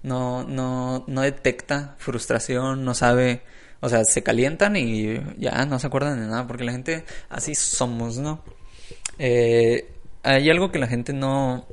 No, 0.02 0.44
no, 0.44 1.04
no 1.08 1.22
detecta 1.22 1.96
frustración, 1.98 2.86
no 2.86 2.94
sabe, 2.94 3.42
o 3.82 3.90
sea, 3.90 4.06
se 4.06 4.24
calientan 4.24 4.78
y 4.78 5.20
ya 5.38 5.66
no 5.66 5.78
se 5.78 5.88
acuerdan 5.88 6.22
de 6.22 6.28
nada, 6.28 6.48
porque 6.48 6.64
la 6.64 6.72
gente 6.72 7.04
así 7.28 7.54
somos, 7.54 8.18
¿no? 8.18 8.42
Eh, 9.18 9.92
hay 10.24 10.50
algo 10.50 10.72
que 10.72 10.80
la 10.80 10.88
gente 10.88 11.12
no, 11.12 11.68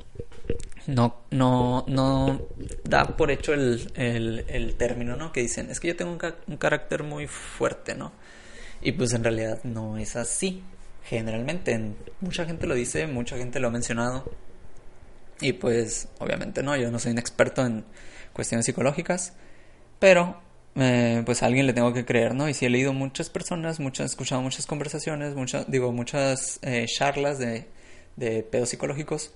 no, 0.88 1.22
no, 1.30 1.84
no 1.86 2.42
da 2.82 3.04
por 3.16 3.30
hecho 3.30 3.54
el, 3.54 3.92
el, 3.94 4.44
el 4.48 4.74
término, 4.74 5.14
¿no? 5.16 5.30
Que 5.30 5.42
dicen, 5.42 5.70
es 5.70 5.78
que 5.78 5.88
yo 5.88 5.96
tengo 5.96 6.10
un, 6.10 6.20
un 6.48 6.56
carácter 6.56 7.04
muy 7.04 7.28
fuerte, 7.28 7.94
¿no? 7.94 8.12
Y 8.86 8.92
pues 8.92 9.12
en 9.14 9.24
realidad 9.24 9.58
no 9.64 9.98
es 9.98 10.14
así. 10.14 10.62
Generalmente, 11.02 11.76
mucha 12.20 12.44
gente 12.44 12.68
lo 12.68 12.76
dice, 12.76 13.08
mucha 13.08 13.36
gente 13.36 13.58
lo 13.58 13.66
ha 13.66 13.70
mencionado. 13.72 14.30
Y 15.40 15.54
pues 15.54 16.06
obviamente 16.20 16.62
no, 16.62 16.76
yo 16.76 16.92
no 16.92 17.00
soy 17.00 17.10
un 17.10 17.18
experto 17.18 17.66
en 17.66 17.84
cuestiones 18.32 18.64
psicológicas. 18.64 19.32
Pero 19.98 20.40
eh, 20.76 21.20
pues 21.26 21.42
a 21.42 21.46
alguien 21.46 21.66
le 21.66 21.72
tengo 21.72 21.92
que 21.92 22.04
creer, 22.04 22.36
¿no? 22.36 22.48
Y 22.48 22.54
si 22.54 22.64
he 22.64 22.70
leído 22.70 22.92
muchas 22.92 23.28
personas, 23.28 23.80
muchas, 23.80 24.04
he 24.04 24.10
escuchado 24.12 24.40
muchas 24.40 24.66
conversaciones, 24.66 25.34
muchas, 25.34 25.68
digo, 25.68 25.90
muchas 25.90 26.60
eh, 26.62 26.86
charlas 26.86 27.40
de, 27.40 27.66
de 28.14 28.44
pedos 28.44 28.68
psicológicos, 28.68 29.32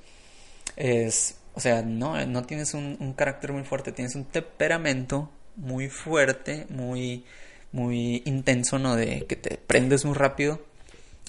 es, 0.76 1.38
o 1.54 1.60
sea, 1.60 1.82
no, 1.82 2.24
no 2.24 2.44
tienes 2.44 2.72
un, 2.74 2.96
un 3.00 3.14
carácter 3.14 3.52
muy 3.52 3.64
fuerte, 3.64 3.90
tienes 3.90 4.14
un 4.14 4.26
temperamento 4.26 5.28
muy 5.56 5.88
fuerte, 5.88 6.66
muy, 6.68 7.24
muy 7.72 8.22
intenso, 8.24 8.78
¿no? 8.78 8.96
De 8.96 9.26
que 9.26 9.36
te 9.36 9.56
prendes 9.58 10.04
muy 10.04 10.14
rápido 10.14 10.60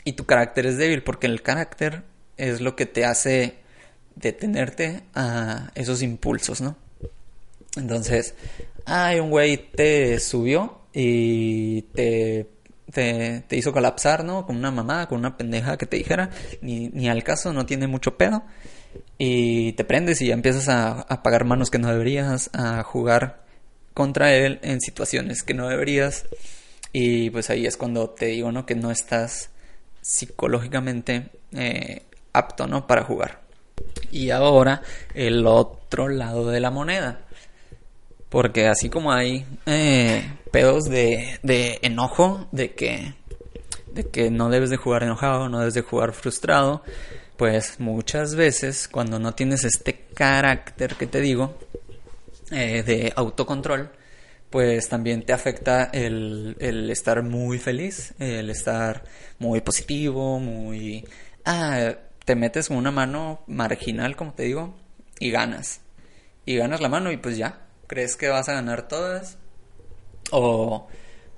y 0.03 0.13
tu 0.13 0.25
carácter 0.25 0.65
es 0.65 0.77
débil, 0.77 1.03
porque 1.03 1.27
el 1.27 1.41
carácter 1.41 2.03
es 2.37 2.61
lo 2.61 2.75
que 2.75 2.85
te 2.85 3.05
hace 3.05 3.55
detenerte 4.15 5.03
a 5.13 5.71
esos 5.75 6.01
impulsos, 6.01 6.61
¿no? 6.61 6.75
Entonces, 7.77 8.35
ay, 8.85 9.19
un 9.19 9.29
güey 9.29 9.57
te 9.71 10.19
subió 10.19 10.81
y 10.93 11.83
te, 11.93 12.47
te, 12.91 13.45
hizo 13.51 13.71
colapsar, 13.71 14.25
¿no? 14.25 14.45
Con 14.45 14.57
una 14.57 14.71
mamá, 14.71 15.07
con 15.07 15.19
una 15.19 15.37
pendeja 15.37 15.77
que 15.77 15.85
te 15.85 15.97
dijera, 15.97 16.29
ni, 16.61 16.89
ni 16.89 17.09
al 17.09 17.23
caso, 17.23 17.53
no 17.53 17.65
tiene 17.65 17.87
mucho 17.87 18.17
pedo. 18.17 18.43
Y 19.17 19.73
te 19.73 19.85
prendes 19.85 20.21
y 20.21 20.27
ya 20.27 20.33
empiezas 20.33 20.67
a, 20.67 21.01
a 21.01 21.23
pagar 21.23 21.45
manos 21.45 21.69
que 21.69 21.79
no 21.79 21.87
deberías, 21.89 22.49
a 22.53 22.83
jugar 22.83 23.40
contra 23.93 24.33
él 24.33 24.59
en 24.61 24.79
situaciones 24.81 25.43
que 25.43 25.53
no 25.53 25.67
deberías. 25.67 26.25
Y 26.93 27.29
pues 27.29 27.49
ahí 27.49 27.65
es 27.65 27.77
cuando 27.77 28.09
te 28.09 28.27
digo, 28.27 28.51
¿no? 28.51 28.65
Que 28.65 28.75
no 28.75 28.91
estás 28.91 29.49
psicológicamente 30.01 31.29
eh, 31.53 32.03
apto, 32.33 32.67
¿no? 32.67 32.87
Para 32.87 33.03
jugar. 33.03 33.41
Y 34.11 34.29
ahora 34.31 34.81
el 35.13 35.45
otro 35.45 36.09
lado 36.09 36.49
de 36.49 36.59
la 36.59 36.71
moneda. 36.71 37.21
Porque 38.29 38.67
así 38.67 38.89
como 38.89 39.11
hay 39.11 39.45
eh, 39.65 40.23
pedos 40.51 40.85
de, 40.85 41.39
de 41.43 41.79
enojo, 41.81 42.47
de 42.51 42.73
que, 42.73 43.13
de 43.93 44.09
que 44.09 44.31
no 44.31 44.49
debes 44.49 44.69
de 44.69 44.77
jugar 44.77 45.03
enojado, 45.03 45.49
no 45.49 45.59
debes 45.59 45.73
de 45.73 45.81
jugar 45.81 46.13
frustrado, 46.13 46.81
pues 47.35 47.79
muchas 47.79 48.35
veces 48.35 48.87
cuando 48.87 49.19
no 49.19 49.33
tienes 49.33 49.63
este 49.65 50.05
carácter 50.13 50.95
que 50.95 51.07
te 51.07 51.19
digo, 51.19 51.57
eh, 52.51 52.83
de 52.83 53.13
autocontrol, 53.15 53.91
pues 54.49 54.89
también 54.89 55.23
te 55.25 55.33
afecta 55.33 55.85
el, 55.85 56.57
el, 56.59 56.89
estar 56.89 57.23
muy 57.23 57.57
feliz, 57.57 58.13
el 58.19 58.49
estar 58.49 59.03
muy 59.39 59.61
positivo, 59.61 60.39
muy... 60.39 61.05
Ah, 61.45 61.93
te 62.25 62.35
metes 62.35 62.67
con 62.67 62.77
una 62.77 62.91
mano 62.91 63.43
marginal, 63.47 64.15
como 64.15 64.33
te 64.33 64.43
digo, 64.43 64.75
y 65.19 65.31
ganas. 65.31 65.81
Y 66.45 66.57
ganas 66.57 66.81
la 66.81 66.89
mano 66.89 67.11
y 67.11 67.17
pues 67.17 67.37
ya, 67.37 67.61
crees 67.87 68.15
que 68.15 68.27
vas 68.27 68.49
a 68.49 68.53
ganar 68.53 68.87
todas. 68.87 69.37
O, 70.31 70.87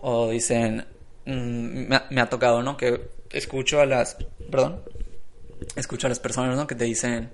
o 0.02 0.30
dicen, 0.30 0.86
mm, 1.26 1.88
me, 1.88 2.02
me, 2.10 2.21
ha 2.21 2.30
tocado, 2.30 2.63
¿no? 2.63 2.78
Que 2.78 3.10
escucho 3.32 3.80
a 3.80 3.86
las... 3.86 4.17
Perdón. 4.49 4.82
Escucho 5.76 6.08
a 6.08 6.10
las 6.10 6.19
personas, 6.19 6.56
¿no? 6.56 6.67
Que 6.67 6.76
te 6.76 6.86
dicen, 6.86 7.32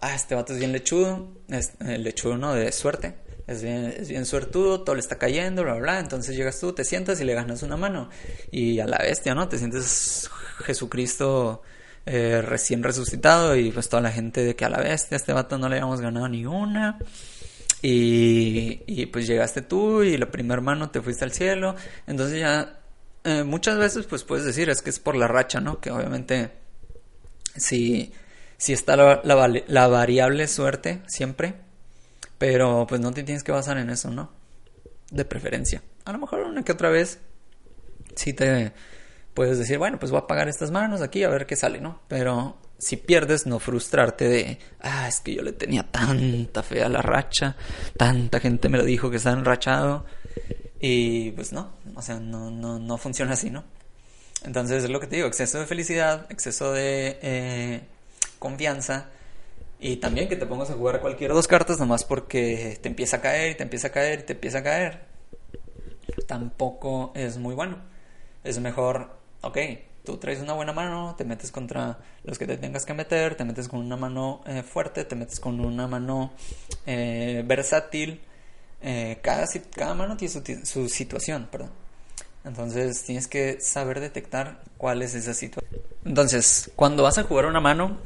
ah, 0.00 0.14
este 0.14 0.34
vato 0.34 0.52
es 0.52 0.58
bien 0.58 0.72
lechudo, 0.72 1.32
es 1.48 1.72
el 1.80 2.02
lechudo, 2.02 2.36
¿no? 2.36 2.54
De 2.54 2.70
suerte, 2.72 3.14
es 3.46 3.62
bien, 3.62 3.94
es 3.96 4.08
bien 4.08 4.26
suertudo, 4.26 4.82
todo 4.82 4.94
le 4.94 5.00
está 5.00 5.18
cayendo, 5.18 5.62
bla, 5.62 5.74
bla, 5.74 6.00
entonces 6.00 6.36
llegas 6.36 6.58
tú, 6.60 6.72
te 6.72 6.84
sientas 6.84 7.20
y 7.20 7.24
le 7.24 7.34
ganas 7.34 7.62
una 7.62 7.76
mano, 7.76 8.08
y 8.50 8.80
a 8.80 8.86
la 8.86 8.98
bestia, 8.98 9.34
¿no? 9.34 9.48
Te 9.48 9.58
sientes 9.58 10.30
Jesucristo 10.64 11.62
eh, 12.06 12.42
recién 12.42 12.82
resucitado, 12.82 13.56
y 13.56 13.70
pues 13.70 13.88
toda 13.88 14.02
la 14.02 14.10
gente 14.10 14.44
de 14.44 14.56
que 14.56 14.64
a 14.64 14.68
la 14.68 14.78
bestia, 14.78 15.16
a 15.16 15.18
este 15.18 15.32
vato 15.32 15.58
no 15.58 15.68
le 15.68 15.76
habíamos 15.76 16.00
ganado 16.00 16.28
ni 16.28 16.46
una, 16.46 16.98
y, 17.82 18.82
y 18.86 19.06
pues 19.06 19.26
llegaste 19.26 19.62
tú, 19.62 20.02
y 20.02 20.16
la 20.16 20.30
primera 20.30 20.60
mano 20.60 20.90
te 20.90 21.00
fuiste 21.00 21.24
al 21.24 21.32
cielo, 21.32 21.76
entonces 22.06 22.40
ya... 22.40 22.80
Eh, 23.26 23.42
muchas 23.42 23.78
veces 23.78 24.04
pues 24.04 24.22
puedes 24.22 24.44
decir 24.44 24.68
es 24.68 24.82
que 24.82 24.90
es 24.90 24.98
por 24.98 25.16
la 25.16 25.26
racha, 25.26 25.58
¿no? 25.58 25.80
Que 25.80 25.90
obviamente 25.90 26.50
si 27.56 28.12
si 28.56 28.72
está 28.72 28.96
la, 28.96 29.20
la, 29.66 29.88
variable 29.88 30.48
suerte 30.48 31.02
siempre, 31.06 31.54
pero 32.38 32.86
pues 32.88 33.00
no 33.00 33.12
te 33.12 33.22
tienes 33.22 33.42
que 33.42 33.52
basar 33.52 33.78
en 33.78 33.90
eso, 33.90 34.10
¿no? 34.10 34.30
De 35.10 35.24
preferencia. 35.24 35.82
A 36.04 36.12
lo 36.12 36.18
mejor 36.18 36.40
una 36.40 36.62
que 36.62 36.72
otra 36.72 36.88
vez 36.88 37.18
sí 38.14 38.32
te 38.32 38.72
puedes 39.34 39.58
decir, 39.58 39.78
bueno, 39.78 39.98
pues 39.98 40.12
voy 40.12 40.20
a 40.20 40.26
pagar 40.26 40.48
estas 40.48 40.70
manos 40.70 41.02
aquí 41.02 41.24
a 41.24 41.28
ver 41.28 41.46
qué 41.46 41.56
sale, 41.56 41.80
¿no? 41.80 42.00
Pero 42.08 42.56
si 42.78 42.96
pierdes, 42.96 43.46
no 43.46 43.58
frustrarte 43.58 44.28
de, 44.28 44.58
ah, 44.80 45.08
es 45.08 45.20
que 45.20 45.34
yo 45.34 45.42
le 45.42 45.52
tenía 45.52 45.82
tanta 45.90 46.62
fe 46.62 46.82
a 46.82 46.88
la 46.88 47.02
racha, 47.02 47.56
tanta 47.96 48.40
gente 48.40 48.68
me 48.68 48.78
lo 48.78 48.84
dijo 48.84 49.10
que 49.10 49.16
está 49.16 49.32
enrachado. 49.32 50.06
Y 50.80 51.32
pues 51.32 51.52
no, 51.52 51.76
o 51.94 52.02
sea, 52.02 52.20
no, 52.20 52.50
no, 52.50 52.78
no 52.78 52.98
funciona 52.98 53.32
así, 53.32 53.50
¿no? 53.50 53.64
Entonces 54.44 54.84
es 54.84 54.90
lo 54.90 55.00
que 55.00 55.06
te 55.06 55.16
digo, 55.16 55.28
exceso 55.28 55.58
de 55.58 55.66
felicidad, 55.66 56.26
exceso 56.30 56.72
de 56.72 57.18
eh, 57.22 57.80
confianza. 58.38 59.08
Y 59.80 59.96
también 59.96 60.28
que 60.28 60.36
te 60.36 60.46
pongas 60.46 60.70
a 60.70 60.74
jugar 60.74 61.00
cualquier 61.00 61.32
dos 61.32 61.48
cartas 61.48 61.78
nomás 61.78 62.04
porque 62.04 62.78
te 62.80 62.88
empieza 62.88 63.18
a 63.18 63.20
caer 63.20 63.52
y 63.52 63.54
te 63.56 63.62
empieza 63.62 63.88
a 63.88 63.90
caer 63.92 64.20
y 64.20 64.22
te 64.24 64.32
empieza 64.34 64.58
a 64.58 64.62
caer. 64.62 65.00
Tampoco 66.26 67.12
es 67.14 67.38
muy 67.38 67.54
bueno. 67.54 67.78
Es 68.44 68.58
mejor, 68.60 69.10
ok, 69.40 69.58
tú 70.04 70.18
traes 70.18 70.40
una 70.40 70.52
buena 70.52 70.72
mano, 70.72 71.14
te 71.16 71.24
metes 71.24 71.50
contra 71.50 71.98
los 72.24 72.38
que 72.38 72.46
te 72.46 72.58
tengas 72.58 72.84
que 72.84 72.94
meter, 72.94 73.36
te 73.36 73.44
metes 73.44 73.68
con 73.68 73.80
una 73.80 73.96
mano 73.96 74.42
eh, 74.46 74.62
fuerte, 74.62 75.04
te 75.04 75.16
metes 75.16 75.40
con 75.40 75.60
una 75.60 75.86
mano 75.88 76.32
eh, 76.86 77.42
versátil. 77.46 78.20
Eh, 78.82 79.18
cada, 79.22 79.46
cada 79.74 79.94
mano 79.94 80.16
tiene 80.16 80.32
su, 80.32 80.42
su 80.64 80.88
situación, 80.88 81.48
perdón. 81.50 81.83
Entonces 82.44 83.02
tienes 83.02 83.26
que 83.26 83.60
saber 83.60 84.00
detectar 84.00 84.62
cuál 84.76 85.02
es 85.02 85.14
esa 85.14 85.32
situación. 85.32 85.82
Entonces, 86.04 86.70
cuando 86.76 87.02
vas 87.02 87.16
a 87.16 87.22
jugar 87.22 87.46
una 87.46 87.60
mano, 87.60 87.98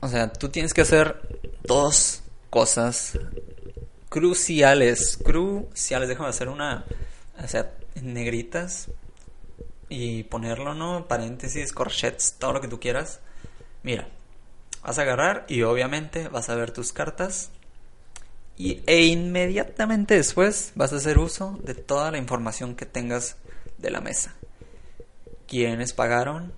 o 0.00 0.08
sea, 0.08 0.32
tú 0.32 0.48
tienes 0.48 0.74
que 0.74 0.80
hacer 0.80 1.20
dos 1.62 2.22
cosas 2.50 3.18
cruciales. 4.08 5.16
Cruciales. 5.16 6.08
Déjame 6.08 6.28
hacer 6.28 6.48
una. 6.48 6.84
O 7.42 7.48
sea, 7.48 7.72
negritas. 8.02 8.88
Y 9.88 10.24
ponerlo, 10.24 10.74
¿no? 10.74 11.06
Paréntesis, 11.06 11.72
corchets, 11.72 12.34
todo 12.38 12.52
lo 12.52 12.60
que 12.60 12.68
tú 12.68 12.80
quieras. 12.80 13.20
Mira, 13.82 14.08
vas 14.82 14.98
a 14.98 15.02
agarrar 15.02 15.44
y 15.48 15.62
obviamente 15.62 16.28
vas 16.28 16.48
a 16.48 16.54
ver 16.56 16.72
tus 16.72 16.92
cartas. 16.92 17.50
Y, 18.56 18.82
e 18.86 19.04
inmediatamente 19.04 20.14
después 20.14 20.72
vas 20.74 20.92
a 20.92 20.96
hacer 20.96 21.18
uso 21.18 21.58
de 21.62 21.74
toda 21.74 22.10
la 22.10 22.18
información 22.18 22.76
que 22.76 22.86
tengas 22.86 23.36
de 23.78 23.90
la 23.90 24.00
mesa. 24.00 24.34
¿Quiénes 25.46 25.92
pagaron? 25.92 26.52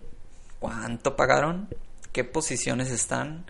¿Cuánto 0.58 1.16
pagaron? 1.16 1.68
qué 2.16 2.24
posiciones 2.24 2.90
están, 2.90 3.44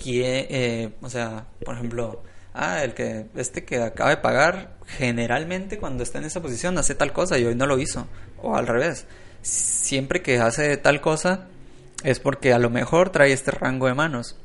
quién, 0.00 0.46
eh, 0.48 0.94
o 1.00 1.10
sea, 1.10 1.46
por 1.64 1.74
ejemplo, 1.74 2.22
ah, 2.54 2.84
el 2.84 2.94
que, 2.94 3.26
este 3.34 3.64
que 3.64 3.82
acaba 3.82 4.10
de 4.10 4.18
pagar, 4.18 4.76
generalmente 4.86 5.76
cuando 5.80 6.04
está 6.04 6.18
en 6.18 6.26
esa 6.26 6.40
posición 6.40 6.78
hace 6.78 6.94
tal 6.94 7.12
cosa 7.12 7.36
y 7.36 7.44
hoy 7.46 7.56
no 7.56 7.66
lo 7.66 7.80
hizo, 7.80 8.06
o 8.40 8.54
al 8.54 8.68
revés, 8.68 9.06
siempre 9.42 10.22
que 10.22 10.38
hace 10.38 10.76
tal 10.76 11.00
cosa 11.00 11.48
es 12.04 12.20
porque 12.20 12.52
a 12.52 12.60
lo 12.60 12.70
mejor 12.70 13.10
trae 13.10 13.32
este 13.32 13.50
rango 13.50 13.88
de 13.88 13.94
manos. 13.94 14.36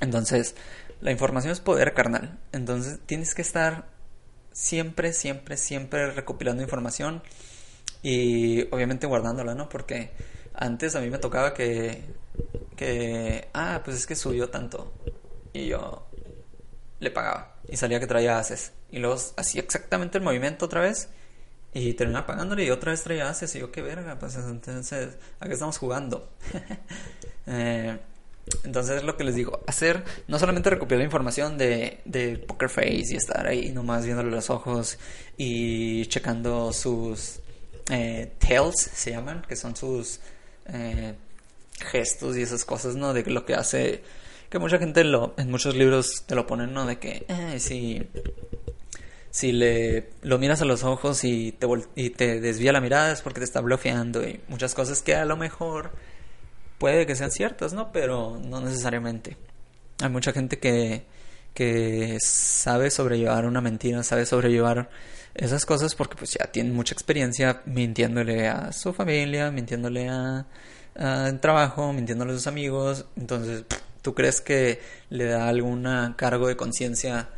Entonces, 0.00 0.54
la 1.00 1.10
información 1.10 1.52
es 1.52 1.58
poder 1.58 1.94
carnal. 1.94 2.38
Entonces, 2.52 3.00
tienes 3.04 3.34
que 3.34 3.42
estar 3.42 3.88
siempre, 4.52 5.12
siempre, 5.12 5.56
siempre 5.56 6.12
recopilando 6.12 6.62
información 6.62 7.20
y 8.02 8.62
obviamente 8.72 9.06
guardándola, 9.06 9.54
¿no? 9.54 9.68
Porque 9.68 10.10
antes 10.54 10.96
a 10.96 11.00
mí 11.00 11.10
me 11.10 11.18
tocaba 11.18 11.54
que 11.54 12.02
que, 12.78 13.48
ah, 13.52 13.82
pues 13.84 13.98
es 13.98 14.06
que 14.06 14.14
subió 14.14 14.48
tanto. 14.48 14.92
Y 15.52 15.66
yo 15.66 16.06
le 17.00 17.10
pagaba. 17.10 17.56
Y 17.68 17.76
salía 17.76 18.00
que 18.00 18.06
traía 18.06 18.38
haces. 18.38 18.72
Y 18.90 19.00
luego 19.00 19.16
hacía 19.36 19.60
exactamente 19.60 20.18
el 20.18 20.24
movimiento 20.24 20.66
otra 20.66 20.80
vez. 20.80 21.08
Y 21.74 21.92
terminaba 21.94 22.26
pagándole 22.26 22.64
y 22.64 22.70
otra 22.70 22.92
vez 22.92 23.02
traía 23.02 23.28
haces. 23.28 23.54
Y 23.56 23.58
yo, 23.58 23.72
qué 23.72 23.82
verga, 23.82 24.18
pues 24.18 24.36
entonces, 24.36 25.16
¿a 25.40 25.46
qué 25.46 25.52
estamos 25.52 25.76
jugando? 25.76 26.30
eh, 27.46 27.98
entonces 28.64 28.98
es 28.98 29.04
lo 29.04 29.16
que 29.16 29.24
les 29.24 29.34
digo, 29.34 29.60
hacer, 29.66 30.04
no 30.26 30.38
solamente 30.38 30.70
recopilar 30.70 31.04
información 31.04 31.58
de, 31.58 32.00
de 32.06 32.38
Poker 32.38 32.70
Face 32.70 33.08
y 33.10 33.16
estar 33.16 33.46
ahí 33.46 33.72
nomás 33.72 34.06
viéndole 34.06 34.30
los 34.30 34.48
ojos 34.48 34.98
y 35.36 36.06
checando 36.06 36.72
sus 36.72 37.40
eh, 37.90 38.32
se 38.74 39.10
llaman, 39.10 39.42
que 39.48 39.56
son 39.56 39.76
sus 39.76 40.20
eh, 40.66 41.14
gestos 41.80 42.36
y 42.36 42.42
esas 42.42 42.64
cosas, 42.64 42.96
¿no? 42.96 43.14
De 43.14 43.22
lo 43.24 43.44
que 43.44 43.54
hace, 43.54 44.02
que 44.50 44.58
mucha 44.58 44.78
gente 44.78 45.04
lo, 45.04 45.34
en 45.36 45.50
muchos 45.50 45.74
libros 45.74 46.24
te 46.26 46.34
lo 46.34 46.46
ponen, 46.46 46.72
¿no? 46.72 46.86
De 46.86 46.98
que 46.98 47.24
eh, 47.28 47.58
si, 47.60 48.08
si 49.30 49.52
le 49.52 50.10
lo 50.22 50.38
miras 50.38 50.62
a 50.62 50.64
los 50.64 50.84
ojos 50.84 51.24
y 51.24 51.52
te, 51.52 51.66
y 51.94 52.10
te 52.10 52.40
desvía 52.40 52.72
la 52.72 52.80
mirada 52.80 53.12
es 53.12 53.22
porque 53.22 53.40
te 53.40 53.44
está 53.44 53.60
bloqueando 53.60 54.26
y 54.26 54.40
muchas 54.48 54.74
cosas 54.74 55.02
que 55.02 55.14
a 55.14 55.24
lo 55.24 55.36
mejor 55.36 55.92
puede 56.78 57.06
que 57.06 57.16
sean 57.16 57.30
ciertas, 57.30 57.72
¿no? 57.72 57.92
Pero 57.92 58.40
no 58.42 58.60
necesariamente. 58.60 59.36
Hay 60.00 60.10
mucha 60.10 60.32
gente 60.32 60.58
que, 60.58 61.04
que 61.54 62.18
sabe 62.20 62.90
sobrellevar 62.90 63.46
una 63.46 63.60
mentira, 63.60 64.02
sabe 64.02 64.26
sobrellevar 64.26 64.90
esas 65.38 65.64
cosas 65.64 65.94
porque 65.94 66.16
pues 66.16 66.36
ya 66.38 66.50
tiene 66.50 66.70
mucha 66.72 66.92
experiencia 66.92 67.62
mintiéndole 67.64 68.48
a 68.48 68.72
su 68.72 68.92
familia, 68.92 69.50
mintiéndole 69.52 70.08
a, 70.08 70.46
a 70.96 71.32
trabajo, 71.40 71.92
mintiéndole 71.92 72.32
a 72.32 72.34
sus 72.34 72.48
amigos. 72.48 73.06
Entonces, 73.16 73.64
¿tú 74.02 74.14
crees 74.14 74.40
que 74.40 74.80
le 75.10 75.26
da 75.26 75.48
algún 75.48 75.86
cargo 76.16 76.48
de 76.48 76.56
conciencia 76.56 77.28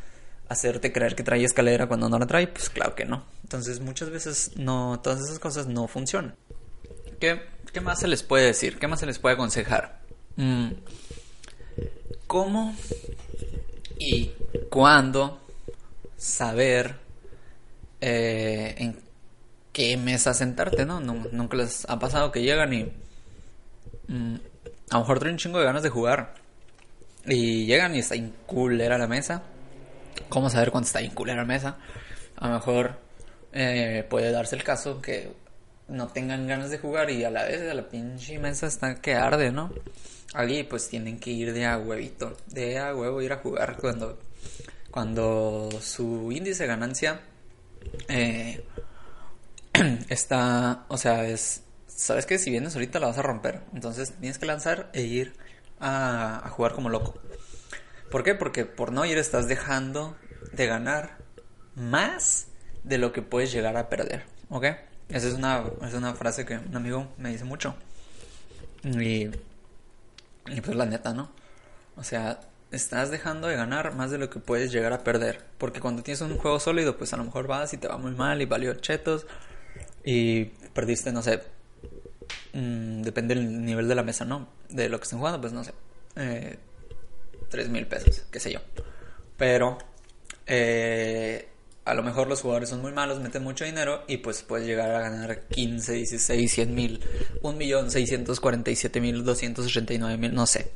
hacerte 0.48 0.92
creer 0.92 1.14
que 1.14 1.22
trae 1.22 1.44
escalera 1.44 1.86
cuando 1.86 2.08
no 2.08 2.18
la 2.18 2.26
trae? 2.26 2.46
Pues 2.48 2.70
claro 2.70 2.94
que 2.94 3.04
no. 3.04 3.24
Entonces, 3.42 3.80
muchas 3.80 4.08
veces 4.08 4.52
no, 4.56 4.98
todas 5.02 5.20
esas 5.20 5.38
cosas 5.38 5.66
no 5.66 5.86
funcionan. 5.86 6.34
¿Qué, 7.20 7.42
qué 7.70 7.82
más 7.82 8.00
se 8.00 8.08
les 8.08 8.22
puede 8.22 8.46
decir? 8.46 8.78
¿Qué 8.78 8.88
más 8.88 9.00
se 9.00 9.06
les 9.06 9.18
puede 9.18 9.34
aconsejar? 9.34 10.00
Mm. 10.36 10.70
¿Cómo 12.26 12.74
y 13.98 14.32
cuándo 14.70 15.38
saber 16.16 17.09
eh, 18.00 18.74
en 18.78 18.98
qué 19.72 19.96
mesa 19.96 20.34
sentarte, 20.34 20.84
¿no? 20.84 21.00
Nunca 21.00 21.56
les 21.56 21.88
ha 21.88 21.98
pasado 21.98 22.32
que 22.32 22.42
llegan 22.42 22.72
y 22.72 22.84
mm, 24.08 24.34
a 24.90 24.94
lo 24.94 25.00
mejor 25.00 25.18
traen 25.18 25.34
un 25.34 25.38
chingo 25.38 25.58
de 25.58 25.64
ganas 25.64 25.82
de 25.82 25.90
jugar 25.90 26.34
y 27.26 27.66
llegan 27.66 27.94
y 27.94 28.00
está 28.00 28.16
inculera 28.16 28.98
la 28.98 29.06
mesa. 29.06 29.42
¿Cómo 30.28 30.50
saber 30.50 30.70
cuándo 30.70 30.86
está 30.86 31.02
inculera 31.02 31.42
la 31.42 31.46
mesa? 31.46 31.78
A 32.36 32.48
lo 32.48 32.54
mejor 32.54 32.98
eh, 33.52 34.06
puede 34.08 34.32
darse 34.32 34.56
el 34.56 34.64
caso 34.64 35.00
que 35.00 35.32
no 35.88 36.08
tengan 36.08 36.46
ganas 36.46 36.70
de 36.70 36.78
jugar 36.78 37.10
y 37.10 37.24
a 37.24 37.30
la 37.30 37.44
vez 37.44 37.68
a 37.68 37.74
la 37.74 37.88
pinche 37.88 38.38
mesa 38.38 38.66
está 38.66 39.00
que 39.00 39.14
arde, 39.14 39.50
¿no? 39.52 39.72
Allí 40.34 40.62
pues 40.62 40.88
tienen 40.88 41.18
que 41.18 41.30
ir 41.30 41.52
de 41.52 41.66
a 41.66 41.78
huevito, 41.78 42.36
de 42.46 42.78
a 42.78 42.94
huevo 42.94 43.20
ir 43.22 43.32
a 43.32 43.38
jugar 43.38 43.76
cuando, 43.76 44.18
cuando 44.90 45.68
su 45.80 46.30
índice 46.30 46.62
de 46.62 46.68
ganancia 46.68 47.20
eh, 48.08 48.64
está, 50.08 50.84
o 50.88 50.96
sea, 50.96 51.24
es, 51.26 51.62
sabes 51.86 52.26
que 52.26 52.38
si 52.38 52.50
vienes 52.50 52.74
ahorita 52.74 52.98
la 52.98 53.08
vas 53.08 53.18
a 53.18 53.22
romper, 53.22 53.62
entonces 53.74 54.14
tienes 54.20 54.38
que 54.38 54.46
lanzar 54.46 54.90
e 54.92 55.02
ir 55.02 55.34
a, 55.80 56.48
jugar 56.50 56.72
como 56.72 56.88
loco. 56.88 57.14
¿Por 58.10 58.24
qué? 58.24 58.34
Porque 58.34 58.64
por 58.64 58.92
no 58.92 59.04
ir 59.04 59.18
estás 59.18 59.48
dejando 59.48 60.16
de 60.52 60.66
ganar 60.66 61.18
más 61.74 62.48
de 62.82 62.98
lo 62.98 63.12
que 63.12 63.22
puedes 63.22 63.52
llegar 63.52 63.76
a 63.76 63.88
perder, 63.88 64.24
¿ok? 64.48 64.64
Esa 65.08 65.28
es 65.28 65.34
una, 65.34 65.64
es 65.82 65.94
una 65.94 66.14
frase 66.14 66.44
que 66.44 66.56
un 66.56 66.76
amigo 66.76 67.12
me 67.18 67.30
dice 67.30 67.44
mucho. 67.44 67.74
Y, 68.84 69.28
y 70.46 70.60
pues 70.62 70.76
la 70.76 70.86
neta, 70.86 71.12
¿no? 71.12 71.30
O 71.96 72.02
sea, 72.02 72.40
estás 72.70 73.10
dejando 73.10 73.48
de 73.48 73.56
ganar 73.56 73.94
más 73.94 74.10
de 74.10 74.18
lo 74.18 74.30
que 74.30 74.38
puedes 74.38 74.72
llegar 74.72 74.92
a 74.92 75.04
perder. 75.04 75.44
Porque 75.58 75.80
cuando 75.80 76.02
tienes 76.02 76.20
un 76.20 76.36
juego 76.36 76.60
sólido, 76.60 76.96
pues 76.96 77.12
a 77.12 77.16
lo 77.16 77.24
mejor 77.24 77.46
vas 77.46 77.72
y 77.74 77.76
te 77.76 77.88
va 77.88 77.98
muy 77.98 78.12
mal 78.12 78.40
y 78.42 78.46
valió 78.46 78.74
chetos 78.74 79.26
y 80.04 80.46
perdiste, 80.74 81.12
no 81.12 81.22
sé, 81.22 81.42
mm, 82.52 83.02
depende 83.02 83.34
del 83.34 83.64
nivel 83.64 83.88
de 83.88 83.94
la 83.94 84.02
mesa, 84.02 84.24
¿no? 84.24 84.48
De 84.68 84.88
lo 84.88 84.98
que 84.98 85.04
estén 85.04 85.18
jugando, 85.18 85.40
pues 85.40 85.52
no 85.52 85.64
sé, 85.64 85.72
eh, 86.16 86.58
mil 87.68 87.86
pesos, 87.86 88.24
qué 88.30 88.40
sé 88.40 88.52
yo. 88.52 88.60
Pero 89.36 89.78
eh, 90.46 91.48
a 91.84 91.94
lo 91.94 92.02
mejor 92.02 92.28
los 92.28 92.40
jugadores 92.42 92.68
son 92.68 92.80
muy 92.80 92.92
malos, 92.92 93.20
meten 93.20 93.42
mucho 93.42 93.64
dinero 93.64 94.04
y 94.06 94.18
pues 94.18 94.42
puedes 94.42 94.66
llegar 94.66 94.90
a 94.90 95.00
ganar 95.00 95.46
15, 95.48 95.92
16, 95.92 96.52
100 96.52 96.74
mil, 96.74 97.00
1 97.42 97.58
millón 97.58 97.90
647 97.90 99.00
mil 99.00 99.24
289 99.24 100.16
mil, 100.16 100.34
no 100.34 100.46
sé 100.46 100.70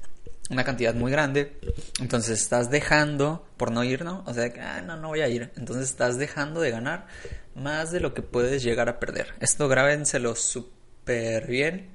una 0.51 0.65
cantidad 0.65 0.95
muy 0.95 1.11
grande. 1.11 1.59
Entonces 2.01 2.41
estás 2.41 2.71
dejando, 2.71 3.47
por 3.57 3.71
no 3.71 3.85
ir, 3.85 4.05
¿no? 4.05 4.23
O 4.27 4.35
sea, 4.35 4.53
ah, 4.61 4.81
no, 4.83 4.97
no 4.97 5.09
voy 5.09 5.21
a 5.21 5.29
ir. 5.29 5.53
Entonces 5.57 5.91
estás 5.91 6.19
dejando 6.19 6.61
de 6.61 6.71
ganar 6.71 7.07
más 7.55 7.91
de 7.91 8.01
lo 8.01 8.15
que 8.15 8.23
puedes 8.23 8.63
llegar 8.63 8.89
a 8.89 9.01
perder. 9.01 9.35
Esto 9.41 9.69
grábenselo 9.69 10.35
súper 10.35 11.47
bien. 11.47 11.91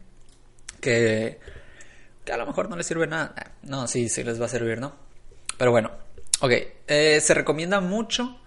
Que, 0.81 1.39
que 2.23 2.31
a 2.31 2.37
lo 2.37 2.45
mejor 2.45 2.69
no 2.69 2.75
les 2.75 2.87
sirve 2.87 3.07
nada. 3.07 3.33
No, 3.63 3.87
sí, 3.87 4.09
sí 4.09 4.23
les 4.23 4.41
va 4.41 4.45
a 4.45 4.49
servir, 4.49 4.79
¿no? 4.79 4.95
Pero 5.57 5.71
bueno, 5.71 5.91
ok. 6.39 6.51
Eh, 6.87 7.19
se 7.21 7.33
recomienda 7.33 7.81
mucho 7.81 8.39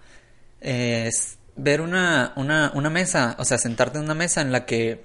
eh, 0.61 1.09
ver 1.55 1.81
una, 1.81 2.33
una, 2.35 2.71
una, 2.73 2.89
mesa, 2.89 3.35
o 3.37 3.45
sea, 3.45 3.57
sentarte 3.57 3.99
en 3.99 4.05
una 4.05 4.15
mesa 4.15 4.41
en 4.41 4.51
la 4.51 4.65
que 4.65 5.03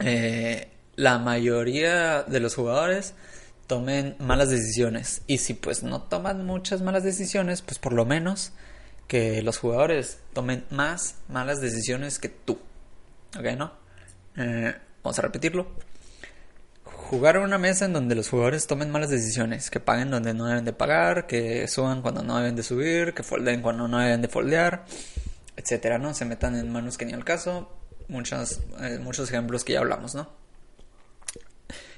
eh, 0.00 0.68
la 0.96 1.18
mayoría 1.18 2.22
de 2.24 2.40
los 2.40 2.54
jugadores 2.54 3.14
tomen 3.72 4.16
malas 4.18 4.50
decisiones. 4.50 5.22
Y 5.26 5.38
si 5.38 5.54
pues 5.54 5.82
no 5.82 6.02
toman 6.02 6.44
muchas 6.44 6.82
malas 6.82 7.04
decisiones, 7.04 7.62
pues 7.62 7.78
por 7.78 7.94
lo 7.94 8.04
menos 8.04 8.52
que 9.08 9.40
los 9.40 9.56
jugadores 9.56 10.18
tomen 10.34 10.66
más 10.68 11.14
malas 11.30 11.62
decisiones 11.62 12.18
que 12.18 12.28
tú. 12.28 12.58
¿Ok? 13.34 13.46
¿No? 13.56 13.72
Eh, 14.36 14.74
vamos 15.02 15.18
a 15.18 15.22
repetirlo. 15.22 15.68
Jugar 16.84 17.36
en 17.36 17.44
una 17.44 17.56
mesa 17.56 17.86
en 17.86 17.94
donde 17.94 18.14
los 18.14 18.28
jugadores 18.28 18.66
tomen 18.66 18.90
malas 18.90 19.08
decisiones, 19.08 19.70
que 19.70 19.80
paguen 19.80 20.10
donde 20.10 20.34
no 20.34 20.44
deben 20.44 20.66
de 20.66 20.74
pagar, 20.74 21.26
que 21.26 21.66
suban 21.66 22.02
cuando 22.02 22.22
no 22.22 22.36
deben 22.36 22.54
de 22.54 22.62
subir, 22.62 23.14
que 23.14 23.22
foldeen 23.22 23.62
cuando 23.62 23.88
no 23.88 24.00
deben 24.00 24.20
de 24.20 24.28
foldear, 24.28 24.84
etcétera, 25.56 25.96
¿no? 25.96 26.12
Se 26.12 26.26
metan 26.26 26.56
en 26.56 26.70
manos 26.70 26.98
que 26.98 27.06
ni 27.06 27.14
al 27.14 27.24
caso. 27.24 27.74
Muchos, 28.08 28.60
eh, 28.82 28.98
muchos 28.98 29.30
ejemplos 29.30 29.64
que 29.64 29.72
ya 29.72 29.78
hablamos, 29.78 30.14
¿no? 30.14 30.28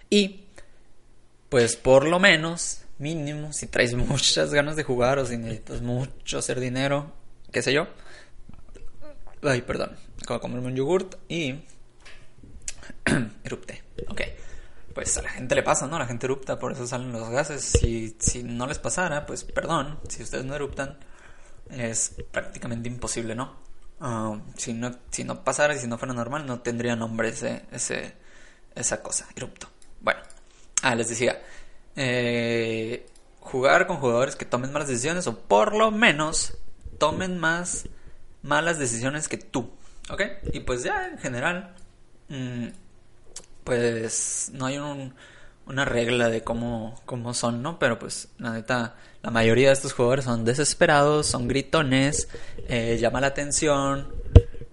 Y 0.09 0.44
pues 1.55 1.77
por 1.77 2.05
lo 2.05 2.19
menos, 2.19 2.81
mínimo, 2.99 3.53
si 3.53 3.69
traes 3.69 3.95
muchas 3.95 4.53
ganas 4.53 4.75
de 4.75 4.83
jugar 4.83 5.21
o 5.21 5.25
si 5.25 5.37
necesitas 5.37 5.83
mucho 5.83 6.39
hacer 6.39 6.59
dinero, 6.59 7.13
qué 7.53 7.63
sé 7.63 7.73
yo. 7.73 7.87
Ay, 9.41 9.63
perdón. 9.63 9.97
Acabo 10.21 10.39
de 10.39 10.41
comerme 10.41 10.67
un 10.67 10.75
yogurt 10.75 11.15
y 11.29 11.63
erupte. 13.45 13.85
Ok. 14.09 14.23
Pues 14.95 15.17
a 15.17 15.23
la 15.23 15.29
gente 15.29 15.55
le 15.55 15.63
pasa, 15.63 15.87
¿no? 15.87 15.97
La 15.97 16.07
gente 16.07 16.27
erupta, 16.27 16.59
por 16.59 16.73
eso 16.73 16.89
salen 16.89 17.13
los 17.13 17.31
gases. 17.31 17.63
Si, 17.63 18.17
si 18.19 18.43
no 18.43 18.67
les 18.67 18.81
pasara, 18.81 19.25
pues 19.25 19.45
perdón. 19.45 20.01
Si 20.09 20.25
ustedes 20.25 20.45
no 20.45 20.57
eruptan, 20.57 20.99
es 21.71 22.17
prácticamente 22.33 22.89
imposible, 22.89 23.37
¿no? 23.37 23.55
Ah, 24.01 24.37
si 24.57 24.73
¿no? 24.73 24.91
Si 25.13 25.23
no 25.23 25.45
pasara 25.45 25.79
si 25.79 25.87
no 25.87 25.99
fuera 25.99 26.15
normal, 26.15 26.47
no 26.47 26.63
tendría 26.63 26.97
nombre 26.97 27.29
ese, 27.29 27.67
ese, 27.71 28.17
esa 28.75 29.01
cosa, 29.05 29.29
erupto. 29.37 29.69
Bueno. 30.01 30.34
Ah, 30.85 30.95
les 30.95 31.09
decía, 31.09 31.41
eh, 31.97 33.07
jugar 33.41 33.87
con 33.87 33.97
jugadores 33.97 34.37
que 34.37 34.45
tomen 34.45 34.71
malas 34.71 34.87
decisiones 34.87 35.27
o 35.27 35.39
por 35.39 35.75
lo 35.75 35.91
menos 35.91 36.59
tomen 36.99 37.39
más 37.39 37.89
malas 38.43 38.79
decisiones 38.79 39.27
que 39.27 39.39
tú, 39.39 39.71
¿ok? 40.11 40.21
Y 40.53 40.61
pues 40.61 40.83
ya 40.83 41.07
en 41.07 41.17
general, 41.17 41.75
mm, 42.29 42.67
pues 43.65 44.51
no 44.53 44.67
hay 44.67 44.77
una 45.65 45.87
regla 45.87 46.29
de 46.29 46.45
cómo, 46.45 47.01
cómo 47.07 47.33
son, 47.33 47.63
¿no? 47.63 47.79
Pero 47.79 47.99
pues 47.99 48.29
la 48.37 48.51
neta, 48.53 48.97
la 49.23 49.31
mayoría 49.31 49.69
de 49.69 49.73
estos 49.73 49.95
jugadores 49.95 50.27
son 50.27 50.45
desesperados, 50.45 51.27
son 51.27 51.49
gritones, 51.49 52.29
eh, 52.69 52.99
llama 53.01 53.23
la 53.23 53.29
atención, 53.29 54.13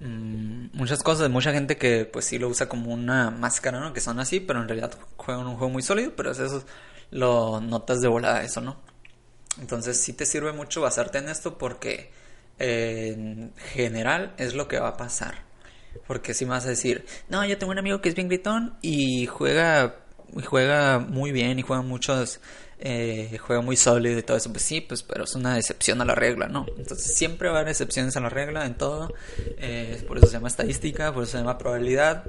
Mm, 0.01 0.69
muchas 0.73 1.03
cosas, 1.03 1.29
mucha 1.29 1.53
gente 1.53 1.77
que 1.77 2.05
pues 2.05 2.25
sí 2.25 2.39
lo 2.39 2.47
usa 2.47 2.67
como 2.67 2.91
una 2.91 3.29
máscara, 3.29 3.79
¿no? 3.79 3.93
Que 3.93 4.01
son 4.01 4.19
así, 4.19 4.39
pero 4.39 4.59
en 4.59 4.67
realidad 4.67 4.97
juegan 5.15 5.45
un 5.45 5.57
juego 5.57 5.69
muy 5.69 5.83
sólido, 5.83 6.13
pero 6.15 6.31
eso 6.31 6.63
lo 7.11 7.61
notas 7.61 8.01
de 8.01 8.07
volada 8.07 8.43
eso, 8.43 8.61
¿no? 8.61 8.77
Entonces 9.59 10.01
sí 10.01 10.13
te 10.13 10.25
sirve 10.25 10.53
mucho 10.53 10.81
basarte 10.81 11.19
en 11.19 11.29
esto 11.29 11.57
porque 11.59 12.11
en 12.57 13.53
general 13.73 14.33
es 14.37 14.55
lo 14.55 14.67
que 14.67 14.79
va 14.79 14.89
a 14.89 14.97
pasar. 14.97 15.43
Porque 16.07 16.33
si 16.33 16.45
me 16.45 16.51
vas 16.51 16.65
a 16.65 16.69
decir, 16.69 17.05
no, 17.29 17.45
yo 17.45 17.57
tengo 17.59 17.71
un 17.71 17.77
amigo 17.79 18.01
que 18.01 18.09
es 18.09 18.15
bien 18.15 18.27
gritón 18.27 18.77
y 18.81 19.27
juega, 19.27 19.97
y 20.35 20.41
juega 20.41 20.97
muy 20.97 21.31
bien 21.31 21.59
y 21.59 21.61
juega 21.61 21.83
muchos 21.83 22.39
eh, 22.83 23.37
juega 23.37 23.61
muy 23.61 23.77
sólido 23.77 24.17
y 24.17 24.23
todo 24.23 24.37
eso, 24.37 24.51
pues 24.51 24.63
sí, 24.63 24.81
pues, 24.81 25.03
pero 25.03 25.25
es 25.25 25.35
una 25.35 25.57
excepción 25.57 26.01
a 26.01 26.05
la 26.05 26.15
regla, 26.15 26.47
¿no? 26.47 26.65
Entonces 26.77 27.13
siempre 27.13 27.47
va 27.47 27.57
a 27.57 27.59
haber 27.59 27.69
excepciones 27.69 28.17
a 28.17 28.21
la 28.21 28.29
regla 28.29 28.65
en 28.65 28.73
todo, 28.75 29.13
eh, 29.37 30.03
por 30.07 30.17
eso 30.17 30.25
se 30.25 30.33
llama 30.33 30.47
estadística, 30.47 31.13
por 31.13 31.23
eso 31.23 31.33
se 31.33 31.37
llama 31.37 31.59
probabilidad. 31.59 32.25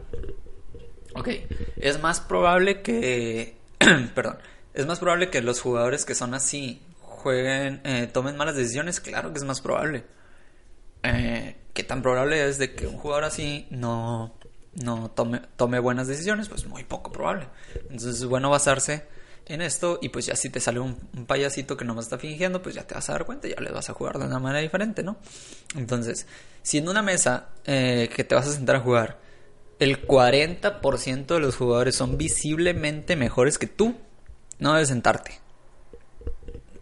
Ok, 1.15 1.29
es 1.77 2.03
más 2.03 2.21
probable 2.21 2.83
que, 2.83 3.57
perdón, 4.15 4.37
es 4.75 4.85
más 4.85 4.99
probable 4.99 5.31
que 5.31 5.41
los 5.41 5.61
jugadores 5.61 6.05
que 6.05 6.15
son 6.15 6.35
así 6.35 6.83
jueguen, 7.01 7.81
eh, 7.85 8.09
tomen 8.12 8.37
malas 8.37 8.55
decisiones, 8.55 9.01
claro 9.01 9.33
que 9.33 9.38
es 9.38 9.45
más 9.45 9.62
probable. 9.62 10.05
Eh, 11.03 11.57
¿Qué 11.73 11.83
tan 11.83 12.03
probable 12.03 12.47
es 12.47 12.59
de 12.59 12.75
que 12.75 12.87
un 12.87 12.99
jugador 12.99 13.25
así 13.25 13.67
no, 13.71 14.35
no 14.75 15.11
tome, 15.11 15.41
tome 15.57 15.79
buenas 15.79 16.09
decisiones? 16.09 16.51
Pues 16.51 16.67
muy 16.67 16.85
poco 16.85 17.11
probable. 17.11 17.47
Entonces 17.85 18.17
es 18.17 18.25
bueno 18.27 18.51
basarse 18.51 19.07
en 19.47 19.61
esto 19.61 19.99
y 20.01 20.09
pues 20.09 20.27
ya 20.27 20.37
si 20.37 20.51
te 20.51 20.61
sale 20.61 20.81
un, 20.81 20.97
payasito 21.27 21.77
que 21.77 21.85
no 21.85 21.95
me 21.95 22.01
está 22.01 22.19
fingiendo, 22.19 22.63
pues 22.63 22.75
ya 22.75 22.87
te 22.87 22.95
vas 22.95 23.09
a 23.09 23.13
dar 23.13 23.25
cuenta, 23.25 23.49
ya 23.49 23.61
le 23.61 23.71
vas 23.71 23.91
a 23.91 23.95
jugar 23.95 24.19
de 24.19 24.27
una 24.27 24.39
manera 24.39 24.61
diferente, 24.61 25.03
¿no? 25.03 25.17
Entonces, 25.77 26.27
si 26.63 26.79
en 26.79 26.89
una 26.89 27.03
mesa 27.03 27.49
eh, 27.65 28.09
que 28.15 28.25
te 28.25 28.35
vas 28.35 28.47
a 28.47 28.53
sentar 28.53 28.77
a 28.77 28.81
jugar, 28.81 29.19
el 29.79 30.07
40% 30.07 31.27
de 31.27 31.41
los 31.41 31.57
jugadores 31.57 31.97
son 31.97 32.17
visiblemente 32.17 33.17
mejores 33.17 33.59
que 33.59 33.67
tú, 33.67 33.97
no 34.59 34.75
debes 34.75 34.89
sentarte. 34.89 35.41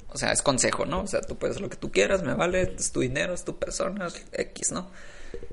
O 0.09 0.18
sea, 0.18 0.33
es 0.33 0.42
consejo, 0.42 0.87
¿no? 0.87 1.03
O 1.03 1.07
sea, 1.07 1.20
tú 1.20 1.37
puedes 1.37 1.61
lo 1.61 1.70
que 1.70 1.77
tú 1.77 1.90
quieras, 1.90 2.23
me 2.23 2.35
vale, 2.35 2.75
es 2.77 2.92
tu 2.92 3.01
dinero, 3.01 3.33
es 3.33 3.44
tu 3.44 3.59
persona, 3.59 4.09
X, 4.33 4.73
¿no? 4.73 4.90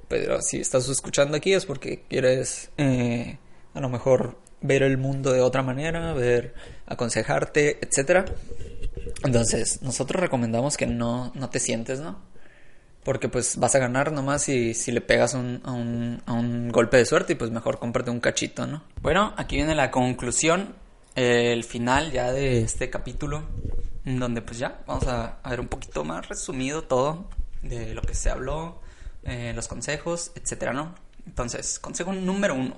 Pero 0.08 0.41
si 0.41 0.60
estás 0.60 0.89
escuchando 0.89 1.38
aquí 1.38 1.54
es 1.54 1.65
porque 1.65 2.04
quieres 2.10 2.70
eh, 2.78 3.38
a 3.74 3.80
lo 3.80 3.89
mejor 3.89 4.38
ver 4.62 4.84
el 4.84 4.98
mundo 4.98 5.34
de 5.34 5.41
otra 5.41 5.62
manera, 5.62 6.13
ver, 6.13 6.54
aconsejarte, 6.86 7.80
etcétera. 7.82 8.26
Entonces, 9.24 9.82
nosotros 9.82 10.22
recomendamos 10.22 10.78
que 10.78 10.88
no, 10.88 11.32
no 11.36 11.50
te 11.50 11.60
sientes, 11.60 12.00
¿no? 12.00 12.20
Porque 13.04 13.30
pues 13.30 13.58
vas 13.58 13.74
a 13.76 13.80
ganar 13.80 14.12
nomás 14.12 14.43
si, 14.43 14.74
si 14.74 14.91
le 14.91 15.02
pegas 15.02 15.34
un, 15.34 15.62
a, 15.63 15.72
un, 15.72 16.22
a 16.26 16.34
un 16.34 16.70
golpe 16.70 16.98
de 16.98 17.06
suerte 17.06 17.34
y 17.34 17.36
pues 17.36 17.52
mejor 17.52 17.80
cómprate 17.80 18.12
un 18.12 18.20
cachito, 18.20 18.67
¿no? 18.67 18.84
Bueno, 19.02 19.34
aquí 19.38 19.56
viene 19.56 19.76
la 19.76 19.91
conclusión, 19.91 20.76
el 21.15 21.63
final 21.63 22.12
ya 22.12 22.32
de 22.32 22.62
este 22.62 22.89
capítulo, 22.89 23.43
donde 24.04 24.41
pues 24.41 24.60
ya 24.60 24.82
vamos 24.86 25.08
a, 25.08 25.39
ver 25.50 25.60
un 25.60 25.67
poquito 25.67 26.04
más 26.04 26.28
resumido 26.28 26.84
todo 26.84 27.30
de 27.62 27.93
lo 27.93 28.02
que 28.02 28.13
se 28.13 28.30
habló, 28.30 28.82
eh, 29.24 29.54
los 29.56 29.67
consejos, 29.67 30.32
etcétera, 30.36 30.74
¿no? 30.74 30.93
Entonces, 31.26 31.80
consejo 31.80 32.13
número 32.13 32.56
uno 32.56 32.76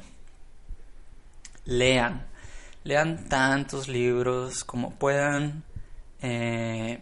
lean. 1.66 2.28
Lean 2.84 3.28
tantos 3.30 3.88
libros 3.88 4.64
como 4.64 4.92
puedan. 4.92 5.64
Eh, 6.22 7.02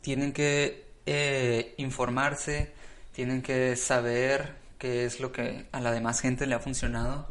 tienen 0.00 0.32
que 0.32 0.86
eh, 1.06 1.74
informarse, 1.78 2.72
tienen 3.12 3.42
que 3.42 3.76
saber 3.76 4.56
qué 4.78 5.04
es 5.04 5.20
lo 5.20 5.32
que 5.32 5.66
a 5.72 5.80
la 5.80 5.92
demás 5.92 6.20
gente 6.20 6.46
le 6.46 6.54
ha 6.54 6.60
funcionado. 6.60 7.28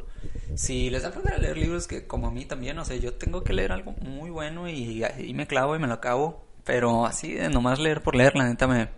Si 0.54 0.90
les 0.90 1.02
da 1.02 1.12
flojera 1.12 1.38
leer 1.38 1.56
libros 1.56 1.86
que 1.86 2.06
como 2.06 2.28
a 2.28 2.30
mí 2.30 2.44
también, 2.44 2.78
o 2.78 2.84
sea, 2.84 2.96
yo 2.96 3.14
tengo 3.14 3.42
que 3.42 3.52
leer 3.52 3.72
algo 3.72 3.92
muy 3.92 4.30
bueno 4.30 4.68
y, 4.68 5.04
y 5.18 5.34
me 5.34 5.46
clavo 5.46 5.74
y 5.76 5.78
me 5.78 5.86
lo 5.86 5.94
acabo, 5.94 6.44
pero 6.64 7.06
así 7.06 7.34
de 7.34 7.48
nomás 7.48 7.78
leer 7.78 8.02
por 8.02 8.14
leer, 8.14 8.36
la 8.36 8.48
neta 8.48 8.66
me... 8.66 8.88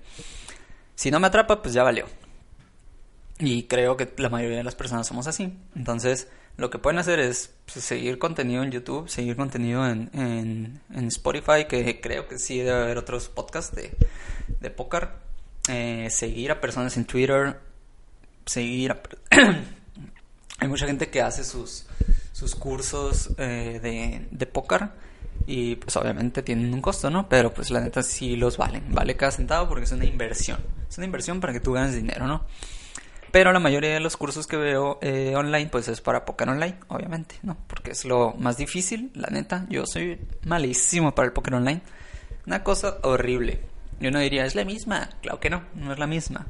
Si 0.95 1.11
no 1.11 1.21
me 1.21 1.29
atrapa, 1.29 1.63
pues 1.63 1.75
ya 1.75 1.83
valió. 1.83 2.07
Y 3.45 3.65
creo 3.65 3.97
que 3.97 4.09
la 4.19 4.29
mayoría 4.29 4.59
de 4.59 4.63
las 4.65 4.77
personas 4.77 5.09
somos 5.09 5.27
así. 5.27 5.59
Entonces, 5.75 6.29
lo 6.57 6.71
que 6.71 6.79
pueden 6.79 7.01
hacer 7.01 7.19
es 7.19 7.53
pues, 7.67 7.85
seguir 7.85 8.21
contenido 8.21 8.63
en 8.63 8.71
YouTube, 8.71 9.09
seguir 9.09 9.35
contenido 9.35 9.85
en, 9.85 10.11
en, 10.15 11.07
Spotify, 11.09 11.65
que 11.69 12.01
creo 12.01 12.29
que 12.29 12.39
sí 12.39 12.59
debe 12.59 12.83
haber 12.83 12.99
otros 12.99 13.29
podcasts 13.29 13.75
de, 13.75 13.97
de 14.61 14.71
póker. 14.71 15.09
Eh, 15.69 16.09
seguir 16.11 16.53
a 16.53 16.61
personas 16.61 16.97
en 16.97 17.05
Twitter, 17.05 17.59
seguir 18.47 18.93
a... 18.93 19.03
Hay 20.61 20.69
mucha 20.69 20.87
gente 20.87 21.11
que 21.11 21.21
hace 21.21 21.43
sus, 21.43 21.87
sus 22.33 22.55
cursos 22.55 23.31
eh, 23.39 23.81
de, 23.83 24.29
de 24.31 24.47
póker 24.47 24.91
y 25.49 25.75
pues 25.75 25.97
obviamente 25.97 26.45
tienen 26.45 26.73
un 26.73 26.81
costo, 26.81 27.11
¿no? 27.11 27.29
Pero 27.29 27.53
pues 27.53 27.71
la 27.71 27.81
neta 27.81 28.05
sí 28.05 28.37
los 28.37 28.57
valen, 28.57 28.95
vale 28.95 29.17
cada 29.17 29.33
centavo 29.33 29.69
porque 29.69 29.85
es 29.85 29.91
una 29.91 30.05
inversión. 30.05 30.61
Es 30.89 30.97
una 30.99 31.07
inversión 31.07 31.41
para 31.41 31.53
que 31.53 31.59
tú 31.59 31.73
ganes 31.73 31.97
dinero, 31.97 32.29
¿no? 32.29 32.47
Pero 33.33 33.51
la 33.51 33.61
mayoría 33.61 33.95
de 33.95 34.01
los 34.01 34.19
cursos 34.19 34.47
que 34.47 34.59
veo 34.59 34.99
eh, 35.01 35.35
online, 35.35 35.69
pues 35.69 35.89
es 35.89 36.03
para 36.03 36.27
Poker 36.27 36.51
Online, 36.51 36.77
obviamente, 36.89 37.37
¿no? 37.43 37.57
Porque 37.67 37.93
es 37.93 38.05
lo 38.05 38.35
más 38.35 38.59
difícil, 38.59 39.11
la 39.15 39.29
neta. 39.31 39.65
Yo 39.71 39.87
soy 39.87 40.21
malísimo 40.45 41.15
para 41.15 41.29
el 41.29 41.33
Poker 41.33 41.55
Online. 41.55 41.81
Una 42.47 42.63
cosa 42.63 42.99
horrible. 43.03 43.61
Yo 44.01 44.11
no 44.11 44.19
diría, 44.19 44.45
es 44.45 44.55
la 44.55 44.67
misma. 44.67 45.09
Claro 45.23 45.41
que 45.41 45.49
no, 45.49 45.63
no 45.75 45.95
es 45.95 45.99
la 45.99 46.07
misma. 46.07 46.47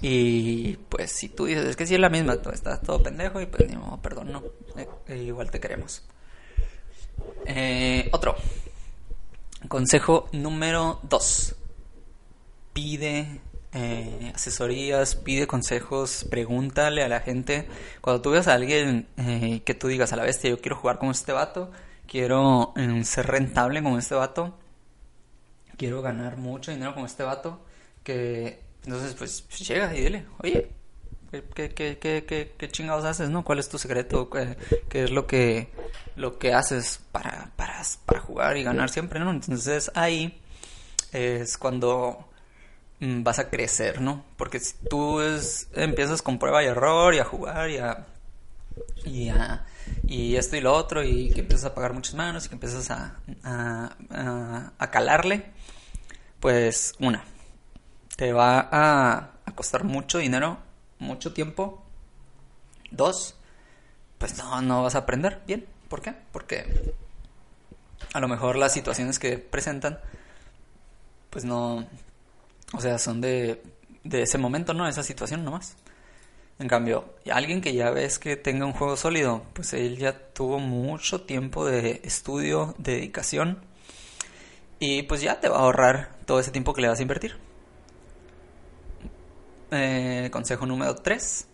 Y 0.00 0.76
pues 0.88 1.12
si 1.12 1.28
tú 1.28 1.44
dices, 1.44 1.66
es 1.66 1.76
que 1.76 1.86
sí 1.86 1.94
es 1.94 2.00
la 2.00 2.08
misma, 2.08 2.40
tú 2.40 2.48
estás 2.50 2.80
todo 2.80 3.02
pendejo 3.02 3.40
y 3.42 3.46
pues 3.46 3.70
modo, 3.76 4.00
perdón, 4.00 4.32
no. 4.32 4.42
Eh, 4.78 4.88
eh, 5.08 5.22
igual 5.24 5.50
te 5.50 5.60
queremos. 5.60 6.02
otro. 8.12 8.34
Consejo 9.68 10.30
número 10.32 11.00
2. 11.02 11.54
Pide 12.72 13.40
eh, 13.80 14.32
asesorías, 14.34 15.14
pide 15.14 15.46
consejos, 15.46 16.26
pregúntale 16.28 17.04
a 17.04 17.08
la 17.08 17.20
gente. 17.20 17.68
Cuando 18.00 18.20
tú 18.20 18.30
veas 18.30 18.48
a 18.48 18.54
alguien 18.54 19.06
eh, 19.16 19.62
que 19.64 19.74
tú 19.74 19.86
digas 19.86 20.12
a 20.12 20.16
la 20.16 20.24
bestia, 20.24 20.50
yo 20.50 20.60
quiero 20.60 20.74
jugar 20.74 20.98
con 20.98 21.10
este 21.10 21.30
vato, 21.32 21.70
quiero 22.08 22.72
eh, 22.76 23.04
ser 23.04 23.26
rentable 23.28 23.80
con 23.80 23.96
este 23.96 24.16
vato, 24.16 24.58
quiero 25.76 26.02
ganar 26.02 26.38
mucho 26.38 26.72
dinero 26.72 26.92
con 26.92 27.04
este 27.04 27.22
vato, 27.22 27.60
que 28.02 28.60
entonces 28.82 29.14
pues, 29.14 29.46
llega 29.60 29.94
y 29.94 30.00
dile, 30.00 30.26
oye, 30.42 30.72
¿qué, 31.30 31.70
qué, 31.70 31.98
qué, 31.98 32.54
qué, 32.58 32.68
chingados 32.70 33.04
haces, 33.04 33.30
no? 33.30 33.44
¿Cuál 33.44 33.60
es 33.60 33.68
tu 33.68 33.78
secreto? 33.78 34.28
¿Qué, 34.28 35.04
es 35.04 35.10
lo 35.12 35.28
que, 35.28 35.68
lo 36.16 36.36
que 36.40 36.52
haces 36.52 37.00
para, 37.12 37.52
para, 37.54 37.80
para 38.06 38.20
jugar 38.20 38.56
y 38.56 38.64
ganar 38.64 38.90
siempre, 38.90 39.20
no? 39.20 39.30
Entonces 39.30 39.92
ahí 39.94 40.40
es 41.12 41.56
cuando 41.56 42.28
vas 43.00 43.38
a 43.38 43.48
crecer, 43.48 44.00
¿no? 44.00 44.24
Porque 44.36 44.58
si 44.60 44.74
tú 44.88 45.20
empiezas 45.74 46.22
con 46.22 46.38
prueba 46.38 46.62
y 46.62 46.66
error 46.66 47.14
y 47.14 47.18
a 47.18 47.24
jugar 47.24 47.70
y 47.70 47.78
a, 47.78 48.06
y 49.04 49.28
a 49.28 49.64
y 50.06 50.36
esto 50.36 50.56
y 50.56 50.60
lo 50.60 50.74
otro 50.74 51.02
y 51.04 51.30
que 51.30 51.40
empiezas 51.40 51.70
a 51.70 51.74
pagar 51.74 51.92
muchas 51.92 52.14
manos 52.14 52.46
y 52.46 52.48
que 52.48 52.54
empiezas 52.54 52.90
a, 52.90 53.16
a, 53.44 54.72
a, 54.78 54.90
calarle, 54.90 55.50
pues 56.40 56.94
una, 56.98 57.24
te 58.16 58.32
va 58.32 58.68
a, 58.70 59.30
a 59.44 59.54
costar 59.54 59.84
mucho 59.84 60.18
dinero, 60.18 60.58
mucho 60.98 61.32
tiempo. 61.32 61.84
Dos, 62.90 63.36
pues 64.18 64.36
no, 64.38 64.60
no 64.62 64.82
vas 64.82 64.94
a 64.94 64.98
aprender 64.98 65.42
bien. 65.46 65.66
¿Por 65.88 66.02
qué? 66.02 66.14
Porque 66.32 66.94
a 68.12 68.20
lo 68.20 68.28
mejor 68.28 68.56
las 68.56 68.72
situaciones 68.72 69.18
que 69.18 69.38
presentan, 69.38 70.00
pues 71.30 71.44
no, 71.44 71.86
o 72.72 72.80
sea, 72.80 72.98
son 72.98 73.20
de, 73.20 73.62
de 74.04 74.22
ese 74.22 74.38
momento, 74.38 74.74
¿no? 74.74 74.86
Esa 74.88 75.02
situación 75.02 75.44
nomás. 75.44 75.76
En 76.58 76.66
cambio, 76.66 77.14
alguien 77.30 77.60
que 77.60 77.72
ya 77.72 77.90
ves 77.90 78.18
que 78.18 78.36
tenga 78.36 78.66
un 78.66 78.72
juego 78.72 78.96
sólido, 78.96 79.44
pues 79.52 79.72
él 79.74 79.96
ya 79.96 80.18
tuvo 80.32 80.58
mucho 80.58 81.20
tiempo 81.20 81.64
de 81.64 82.00
estudio, 82.02 82.74
de 82.78 82.94
dedicación, 82.94 83.60
y 84.80 85.02
pues 85.02 85.20
ya 85.20 85.40
te 85.40 85.48
va 85.48 85.58
a 85.58 85.60
ahorrar 85.60 86.16
todo 86.26 86.40
ese 86.40 86.50
tiempo 86.50 86.74
que 86.74 86.82
le 86.82 86.88
vas 86.88 86.98
a 86.98 87.02
invertir. 87.02 87.36
Eh, 89.70 90.28
consejo 90.32 90.66
número 90.66 90.96
3. 90.96 91.46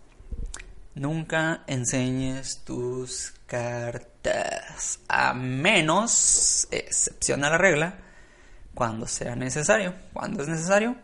Nunca 0.95 1.63
enseñes 1.67 2.63
tus 2.63 3.33
cartas, 3.45 4.99
a 5.07 5.33
menos, 5.33 6.67
excepción 6.71 7.43
a 7.43 7.49
la 7.49 7.57
regla, 7.57 7.99
cuando 8.73 9.05
sea 9.07 9.35
necesario. 9.35 9.93
Cuando 10.13 10.43
es 10.43 10.47
necesario, 10.47 10.95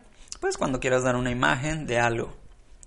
pues 0.42 0.58
cuando 0.58 0.80
quieras 0.80 1.04
dar 1.04 1.14
una 1.14 1.30
imagen 1.30 1.86
de 1.86 2.00
algo. 2.00 2.34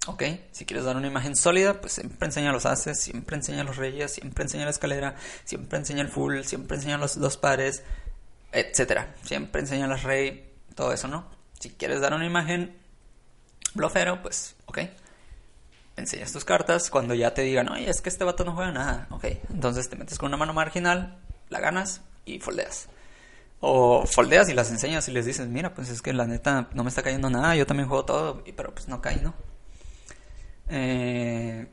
¿Ok? 0.08 0.24
Si 0.52 0.66
quieres 0.66 0.84
dar 0.84 0.98
una 0.98 1.08
imagen 1.08 1.38
sólida, 1.38 1.80
pues 1.80 1.94
siempre 1.94 2.26
enseña 2.26 2.52
los 2.52 2.66
haces, 2.66 3.02
siempre 3.02 3.38
enseña 3.38 3.64
los 3.64 3.78
reyes, 3.78 4.12
siempre 4.12 4.44
enseña 4.44 4.66
la 4.66 4.72
escalera, 4.72 5.16
siempre 5.46 5.80
enseña 5.80 6.02
el 6.02 6.10
full, 6.10 6.42
siempre 6.42 6.76
enseña 6.76 6.98
los 6.98 7.18
dos 7.18 7.38
pares, 7.38 7.82
etcétera. 8.52 9.16
Siempre 9.24 9.62
enseña 9.62 9.88
las 9.88 10.04
rey, 10.04 10.52
todo 10.76 10.92
eso, 10.92 11.08
¿no? 11.08 11.28
Si 11.58 11.70
quieres 11.70 12.02
dar 12.02 12.14
una 12.14 12.26
imagen 12.26 12.76
blofero, 13.74 14.22
pues, 14.22 14.58
ok. 14.66 14.80
Enseñas 15.96 16.34
tus 16.34 16.44
cartas. 16.44 16.90
Cuando 16.90 17.14
ya 17.14 17.34
te 17.34 17.44
digan, 17.44 17.70
oye, 17.70 17.90
es 17.90 18.02
que 18.02 18.10
este 18.10 18.26
vato 18.26 18.44
no 18.44 18.54
juega 18.54 18.74
nada, 18.74 19.08
ok. 19.12 19.28
Entonces 19.50 19.90
te 19.90 19.96
metes 19.96 20.20
con 20.20 20.28
una 20.28 20.36
mano 20.36 20.52
marginal, 20.52 21.20
la 21.48 21.62
ganas 21.62 22.02
y 22.26 22.40
foldeas. 22.40 22.90
O 23.68 24.06
foldeas 24.06 24.48
y 24.50 24.54
las 24.54 24.70
enseñas 24.70 25.08
y 25.08 25.12
les 25.12 25.26
dices, 25.26 25.48
mira, 25.48 25.74
pues 25.74 25.90
es 25.90 26.04
que 26.04 26.14
la 26.14 26.28
neta 26.28 26.70
no 26.76 26.84
me 26.84 26.90
está 26.90 27.02
cayendo 27.02 27.32
nada, 27.32 27.56
yo 27.56 27.66
también 27.66 27.90
juego 27.90 28.06
todo, 28.06 28.44
pero 28.56 28.76
pues 28.76 28.88
no 28.88 29.02
cae, 29.02 29.20
¿no? 29.22 29.34
Eh, 30.70 31.68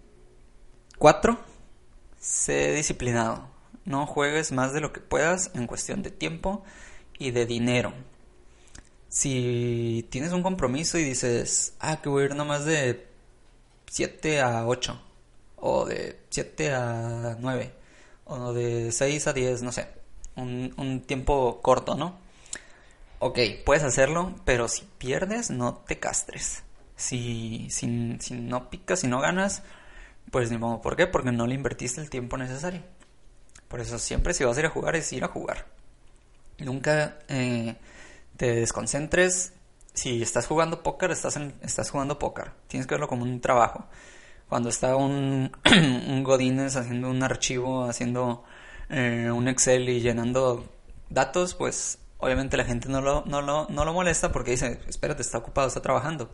cuatro, 0.96 1.38
sé 2.18 2.72
disciplinado. 2.72 3.46
No 3.85 4.07
juegues 4.07 4.52
más 4.52 4.72
de 4.72 4.81
lo 4.81 4.90
que 4.94 5.00
puedas 5.00 5.50
en 5.55 5.66
cuestión 5.66 6.02
de 6.02 6.11
tiempo 6.11 6.64
y 7.18 7.31
de 7.31 7.44
dinero. 7.44 7.92
Si 9.11 10.07
tienes 10.11 10.33
un 10.33 10.42
compromiso 10.42 10.96
y 10.96 11.05
dices, 11.05 11.74
ah, 11.78 12.00
que 12.00 12.09
voy 12.09 12.23
a 12.23 12.27
ir 12.27 12.35
nomás 12.35 12.64
de 12.64 13.06
7 13.90 14.40
a 14.40 14.66
8, 14.66 14.98
o 15.56 15.85
de 15.85 16.21
7 16.31 16.73
a 16.73 17.37
9, 17.38 17.75
o 18.25 18.54
de 18.54 18.90
6 18.92 19.27
a 19.27 19.33
10, 19.35 19.62
no 19.62 19.73
sé 19.73 20.02
un, 20.37 21.02
tiempo 21.06 21.60
corto, 21.62 21.94
¿no? 21.94 22.18
Ok, 23.18 23.38
puedes 23.64 23.85
hacerlo, 23.85 24.35
pero 24.44 24.68
si 24.68 24.85
pierdes, 24.98 25.50
no 25.50 25.74
te 25.74 25.98
castres. 25.98 26.64
Si, 26.96 27.68
si, 27.70 27.87
no 27.87 28.70
picas, 28.70 29.00
si 29.00 29.06
no 29.06 29.20
ganas, 29.20 29.62
pues 30.30 30.50
ni 30.50 30.58
modo. 30.58 30.80
¿Por 30.80 30.96
qué? 30.96 31.06
Porque 31.06 31.33
no 31.33 31.46
le 31.46 31.54
invertiste 31.54 32.00
el 32.00 32.10
tiempo 32.10 32.37
necesario. 32.37 32.83
Por 33.68 33.80
eso 33.80 33.98
siempre 33.98 34.35
si 34.35 34.44
vas 34.44 34.56
a 34.56 34.60
ir 34.60 34.66
a 34.66 34.70
jugar 34.70 34.96
es 34.96 35.12
ir 35.12 35.24
a 35.24 35.28
jugar. 35.28 35.66
Nunca 36.58 37.18
eh, 37.28 37.76
te 38.37 38.54
desconcentres. 38.54 39.52
Si 39.94 40.22
estás 40.22 40.46
jugando 40.46 40.83
póker, 40.83 41.10
estás, 41.10 41.38
estás 41.60 41.90
jugando 41.90 42.18
póker. 42.18 42.52
Tienes 42.68 42.87
que 42.87 42.94
verlo 42.94 43.08
como 43.08 43.22
un 43.24 43.40
trabajo. 43.40 43.87
Cuando 44.48 44.68
está 44.68 44.96
un, 44.96 45.52
un 45.64 46.22
Godínez 46.24 46.76
haciendo 46.76 47.08
un 47.08 47.22
archivo, 47.22 47.85
haciendo 47.85 48.44
eh, 48.92 49.30
un 49.32 49.48
Excel 49.48 49.88
y 49.88 50.00
llenando 50.00 50.64
datos, 51.08 51.54
pues 51.54 51.98
obviamente 52.18 52.56
la 52.56 52.64
gente 52.64 52.88
no 52.88 53.00
lo, 53.00 53.24
no 53.26 53.42
lo, 53.42 53.66
no 53.68 53.84
lo 53.84 53.92
molesta 53.92 54.30
porque 54.30 54.52
dice, 54.52 54.80
espérate, 54.88 55.22
está 55.22 55.38
ocupado, 55.38 55.66
está 55.66 55.82
trabajando. 55.82 56.30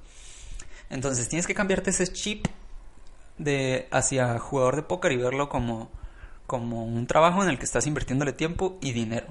Entonces 0.90 1.28
tienes 1.28 1.46
que 1.46 1.54
cambiarte 1.54 1.90
ese 1.90 2.12
chip 2.12 2.46
de 3.38 3.88
hacia 3.90 4.38
jugador 4.38 4.76
de 4.76 4.82
póker 4.82 5.12
y 5.12 5.16
verlo 5.16 5.48
como, 5.48 5.90
como 6.46 6.84
un 6.84 7.06
trabajo 7.06 7.42
en 7.42 7.48
el 7.48 7.59
que 7.59 7.64
estás 7.64 7.86
invirtiéndole 7.86 8.32
tiempo 8.32 8.78
y 8.82 8.92
dinero. 8.92 9.28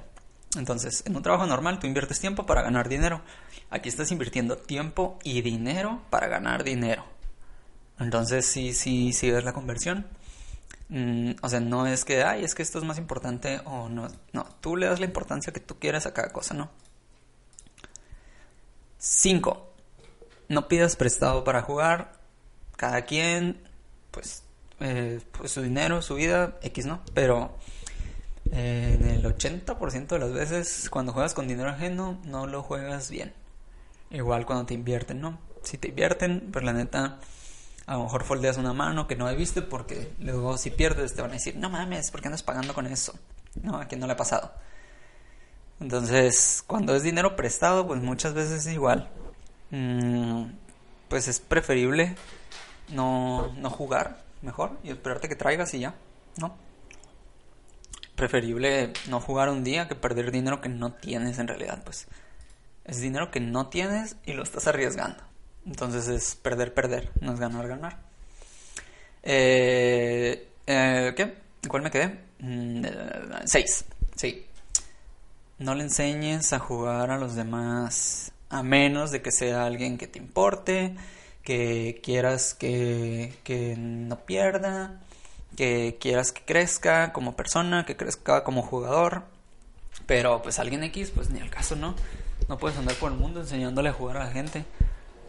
Entonces, 0.56 1.04
en 1.06 1.14
un 1.14 1.22
trabajo 1.22 1.46
normal 1.46 1.78
tú 1.78 1.86
inviertes 1.86 2.20
tiempo 2.20 2.46
para 2.46 2.62
ganar 2.62 2.88
dinero. 2.88 3.20
Aquí 3.70 3.88
estás 3.88 4.10
invirtiendo 4.10 4.56
tiempo 4.56 5.18
y 5.22 5.42
dinero 5.42 6.00
para 6.08 6.28
ganar 6.28 6.64
dinero. 6.64 7.04
Entonces, 7.98 8.46
sí, 8.46 8.72
sí, 8.72 9.12
sí 9.12 9.30
ves 9.30 9.44
la 9.44 9.52
conversión. 9.52 10.06
Mm, 10.88 11.32
o 11.42 11.48
sea, 11.48 11.60
no 11.60 11.86
es 11.86 12.04
que, 12.04 12.22
ay, 12.22 12.44
es 12.44 12.54
que 12.54 12.62
esto 12.62 12.78
es 12.78 12.84
más 12.84 12.98
importante 12.98 13.60
o 13.64 13.88
no. 13.88 14.08
No, 14.32 14.44
tú 14.60 14.76
le 14.76 14.86
das 14.86 15.00
la 15.00 15.06
importancia 15.06 15.52
que 15.52 15.60
tú 15.60 15.78
quieras 15.78 16.06
a 16.06 16.14
cada 16.14 16.32
cosa, 16.32 16.54
¿no? 16.54 16.70
5. 18.98 19.72
No 20.48 20.68
pidas 20.68 20.96
prestado 20.96 21.44
para 21.44 21.62
jugar. 21.62 22.12
Cada 22.76 23.02
quien, 23.02 23.60
pues, 24.10 24.44
eh, 24.80 25.20
pues 25.32 25.52
su 25.52 25.62
dinero, 25.62 26.02
su 26.02 26.14
vida, 26.14 26.58
X, 26.62 26.86
¿no? 26.86 27.02
Pero 27.14 27.56
eh, 28.52 28.96
en 29.00 29.08
el 29.08 29.24
80% 29.24 30.08
de 30.08 30.18
las 30.18 30.32
veces 30.32 30.88
cuando 30.90 31.12
juegas 31.12 31.34
con 31.34 31.48
dinero 31.48 31.70
ajeno 31.70 32.18
no 32.24 32.46
lo 32.46 32.62
juegas 32.62 33.10
bien. 33.10 33.32
Igual 34.10 34.46
cuando 34.46 34.66
te 34.66 34.74
invierten, 34.74 35.20
¿no? 35.20 35.38
Si 35.62 35.76
te 35.76 35.88
invierten, 35.88 36.48
pues 36.52 36.64
la 36.64 36.72
neta, 36.72 37.18
a 37.88 37.94
lo 37.94 38.02
mejor 38.02 38.22
foldeas 38.22 38.58
una 38.58 38.74
mano 38.74 39.06
que 39.06 39.16
no 39.16 39.30
he 39.30 39.34
visto 39.34 39.66
porque 39.66 40.12
luego 40.20 40.58
si 40.58 40.70
pierdes 40.70 41.14
te 41.14 41.22
van 41.22 41.30
a 41.30 41.34
decir, 41.34 41.56
no 41.56 41.70
mames, 41.70 42.10
¿por 42.10 42.20
qué 42.20 42.28
andas 42.28 42.42
pagando 42.42 42.74
con 42.74 42.86
eso? 42.86 43.14
No, 43.62 43.78
a 43.78 43.86
quien 43.86 43.98
no 43.98 44.06
le 44.06 44.12
ha 44.12 44.16
pasado. 44.16 44.52
Entonces, 45.80 46.62
cuando 46.66 46.94
es 46.94 47.02
dinero 47.02 47.34
prestado, 47.34 47.86
pues 47.86 48.02
muchas 48.02 48.34
veces 48.34 48.66
es 48.66 48.74
igual. 48.74 49.08
Mm, 49.70 50.50
pues 51.08 51.28
es 51.28 51.40
preferible 51.40 52.14
no, 52.90 53.54
no 53.56 53.70
jugar 53.70 54.22
mejor 54.42 54.76
y 54.84 54.90
esperarte 54.90 55.30
que 55.30 55.36
traigas 55.36 55.72
y 55.72 55.78
ya, 55.78 55.94
¿no? 56.36 56.54
Preferible 58.16 58.92
no 59.08 59.18
jugar 59.18 59.48
un 59.48 59.64
día 59.64 59.88
que 59.88 59.94
perder 59.94 60.30
dinero 60.30 60.60
que 60.60 60.68
no 60.68 60.92
tienes 60.92 61.38
en 61.38 61.48
realidad, 61.48 61.82
pues. 61.84 62.06
Es 62.84 63.00
dinero 63.00 63.30
que 63.30 63.40
no 63.40 63.68
tienes 63.68 64.16
y 64.26 64.34
lo 64.34 64.42
estás 64.42 64.66
arriesgando. 64.66 65.22
Entonces 65.68 66.08
es 66.08 66.34
perder, 66.34 66.72
perder, 66.72 67.10
no 67.20 67.34
es 67.34 67.40
ganar, 67.40 67.68
ganar. 67.68 67.98
Eh, 69.22 70.48
eh, 70.66 71.12
¿Qué? 71.14 71.34
¿Cuál 71.68 71.82
me 71.82 71.90
quedé? 71.90 72.18
Mm, 72.38 72.84
seis. 73.44 73.84
Sí. 74.16 74.46
No 75.58 75.74
le 75.74 75.82
enseñes 75.82 76.54
a 76.54 76.58
jugar 76.58 77.10
a 77.10 77.18
los 77.18 77.34
demás 77.34 78.32
a 78.48 78.62
menos 78.62 79.10
de 79.10 79.20
que 79.20 79.30
sea 79.30 79.66
alguien 79.66 79.98
que 79.98 80.06
te 80.06 80.18
importe, 80.18 80.96
que 81.42 82.00
quieras 82.02 82.54
que, 82.54 83.34
que 83.44 83.76
no 83.76 84.20
pierda, 84.20 85.02
que 85.54 85.98
quieras 86.00 86.32
que 86.32 86.42
crezca 86.46 87.12
como 87.12 87.36
persona, 87.36 87.84
que 87.84 87.94
crezca 87.94 88.42
como 88.42 88.62
jugador. 88.62 89.24
Pero 90.06 90.40
pues 90.40 90.58
alguien 90.58 90.82
X, 90.84 91.12
pues 91.14 91.28
ni 91.28 91.40
al 91.40 91.50
caso, 91.50 91.76
¿no? 91.76 91.94
No 92.48 92.56
puedes 92.56 92.78
andar 92.78 92.94
por 92.94 93.12
el 93.12 93.18
mundo 93.18 93.40
enseñándole 93.40 93.90
a 93.90 93.92
jugar 93.92 94.16
a 94.16 94.24
la 94.24 94.30
gente. 94.30 94.64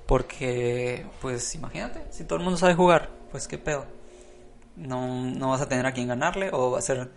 Porque, 0.09 1.05
pues 1.21 1.53
imagínate, 1.53 2.03
si 2.09 2.23
todo 2.23 2.39
el 2.39 2.43
mundo 2.43 2.57
sabe 2.57 2.73
jugar, 2.73 3.11
pues 3.29 3.47
qué 3.47 3.59
pedo. 3.59 3.85
No, 4.75 5.23
no 5.23 5.49
vas 5.51 5.61
a 5.61 5.69
tener 5.69 5.85
a 5.85 5.91
quien 5.91 6.07
ganarle 6.07 6.49
o 6.51 6.71
va 6.71 6.79
a 6.79 6.81
ser, 6.81 7.11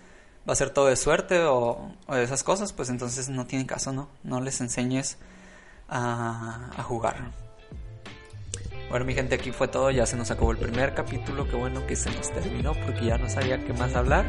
va 0.47 0.53
a 0.53 0.57
ser 0.57 0.69
todo 0.69 0.89
de 0.89 0.97
suerte 0.97 1.41
o, 1.41 1.91
de 2.11 2.23
esas 2.23 2.45
cosas, 2.45 2.75
pues 2.75 2.91
entonces 2.91 3.31
no 3.31 3.47
tiene 3.47 3.65
caso, 3.65 3.95
¿no? 3.95 4.11
No 4.25 4.43
les 4.43 4.61
enseñes 4.61 5.17
a, 5.89 6.71
a 6.77 6.83
jugar. 6.83 7.31
Bueno, 8.91 9.07
mi 9.07 9.15
gente, 9.15 9.37
aquí 9.37 9.53
fue 9.53 9.69
todo. 9.69 9.91
Ya 9.91 10.05
se 10.05 10.19
nos 10.19 10.31
acabó 10.31 10.53
el 10.53 10.59
primer 10.59 10.93
capítulo. 10.95 11.49
Qué 11.49 11.57
bueno 11.57 11.87
que 11.87 11.97
se 11.97 12.11
nos 12.11 12.31
terminó 12.31 12.75
porque 12.75 13.07
ya 13.07 13.17
no 13.17 13.27
sabía 13.31 13.57
qué 13.65 13.73
más 13.73 13.95
hablar. 13.95 14.27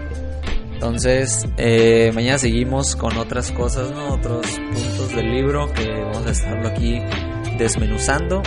Entonces, 0.71 1.49
eh, 1.57 2.13
mañana 2.15 2.37
seguimos 2.37 2.95
con 2.95 3.17
otras 3.17 3.51
cosas, 3.51 3.91
¿no? 3.91 4.13
Otros 4.13 4.47
puntos 4.47 5.13
del 5.13 5.33
libro 5.33 5.69
que 5.73 5.89
vamos 5.89 6.25
a 6.25 6.31
estarlo 6.31 6.69
aquí 6.69 7.01
desmenuzando. 7.57 8.41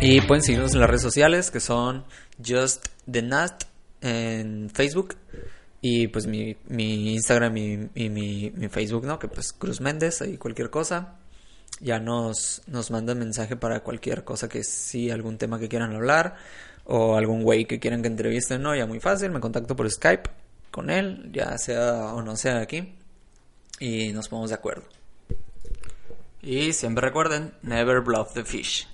Y 0.00 0.20
pueden 0.22 0.42
seguirnos 0.42 0.72
en 0.74 0.80
las 0.80 0.88
redes 0.88 1.02
sociales 1.02 1.50
que 1.50 1.60
son 1.60 2.04
Just 2.44 2.88
the 3.10 3.22
Nat 3.22 3.64
en 4.00 4.70
Facebook. 4.70 5.16
Y 5.80 6.08
pues 6.08 6.26
mi, 6.26 6.56
mi 6.68 7.12
Instagram 7.14 7.56
y, 7.56 7.90
y 7.94 8.08
mi, 8.08 8.50
mi, 8.50 8.68
Facebook, 8.68 9.04
¿no? 9.04 9.18
Que 9.18 9.28
pues 9.28 9.52
Cruz 9.52 9.80
Méndez, 9.80 10.22
ahí 10.22 10.38
cualquier 10.38 10.70
cosa. 10.70 11.18
Ya 11.80 11.98
nos, 11.98 12.62
nos 12.66 12.90
mandan 12.90 13.18
mensaje 13.18 13.56
para 13.56 13.80
cualquier 13.80 14.24
cosa 14.24 14.48
que 14.48 14.62
sí, 14.62 15.10
algún 15.10 15.38
tema 15.38 15.58
que 15.58 15.68
quieran 15.68 15.94
hablar. 15.94 16.36
O 16.84 17.16
algún 17.16 17.42
güey 17.42 17.64
que 17.64 17.78
quieran 17.78 18.02
que 18.02 18.08
entrevisten, 18.08 18.62
¿no? 18.62 18.74
Ya 18.74 18.86
muy 18.86 19.00
fácil, 19.00 19.30
me 19.30 19.40
contacto 19.40 19.76
por 19.76 19.88
Skype 19.90 20.30
con 20.70 20.90
él, 20.90 21.30
ya 21.32 21.56
sea 21.58 22.14
o 22.14 22.22
no 22.22 22.36
sea 22.36 22.58
aquí. 22.58 22.94
Y 23.78 24.12
nos 24.12 24.28
ponemos 24.28 24.50
de 24.50 24.56
acuerdo. 24.56 25.01
Y 26.44 26.72
siempre 26.72 27.06
recuerden, 27.06 27.54
never 27.62 28.00
bluff 28.00 28.34
the 28.34 28.44
fish. 28.44 28.88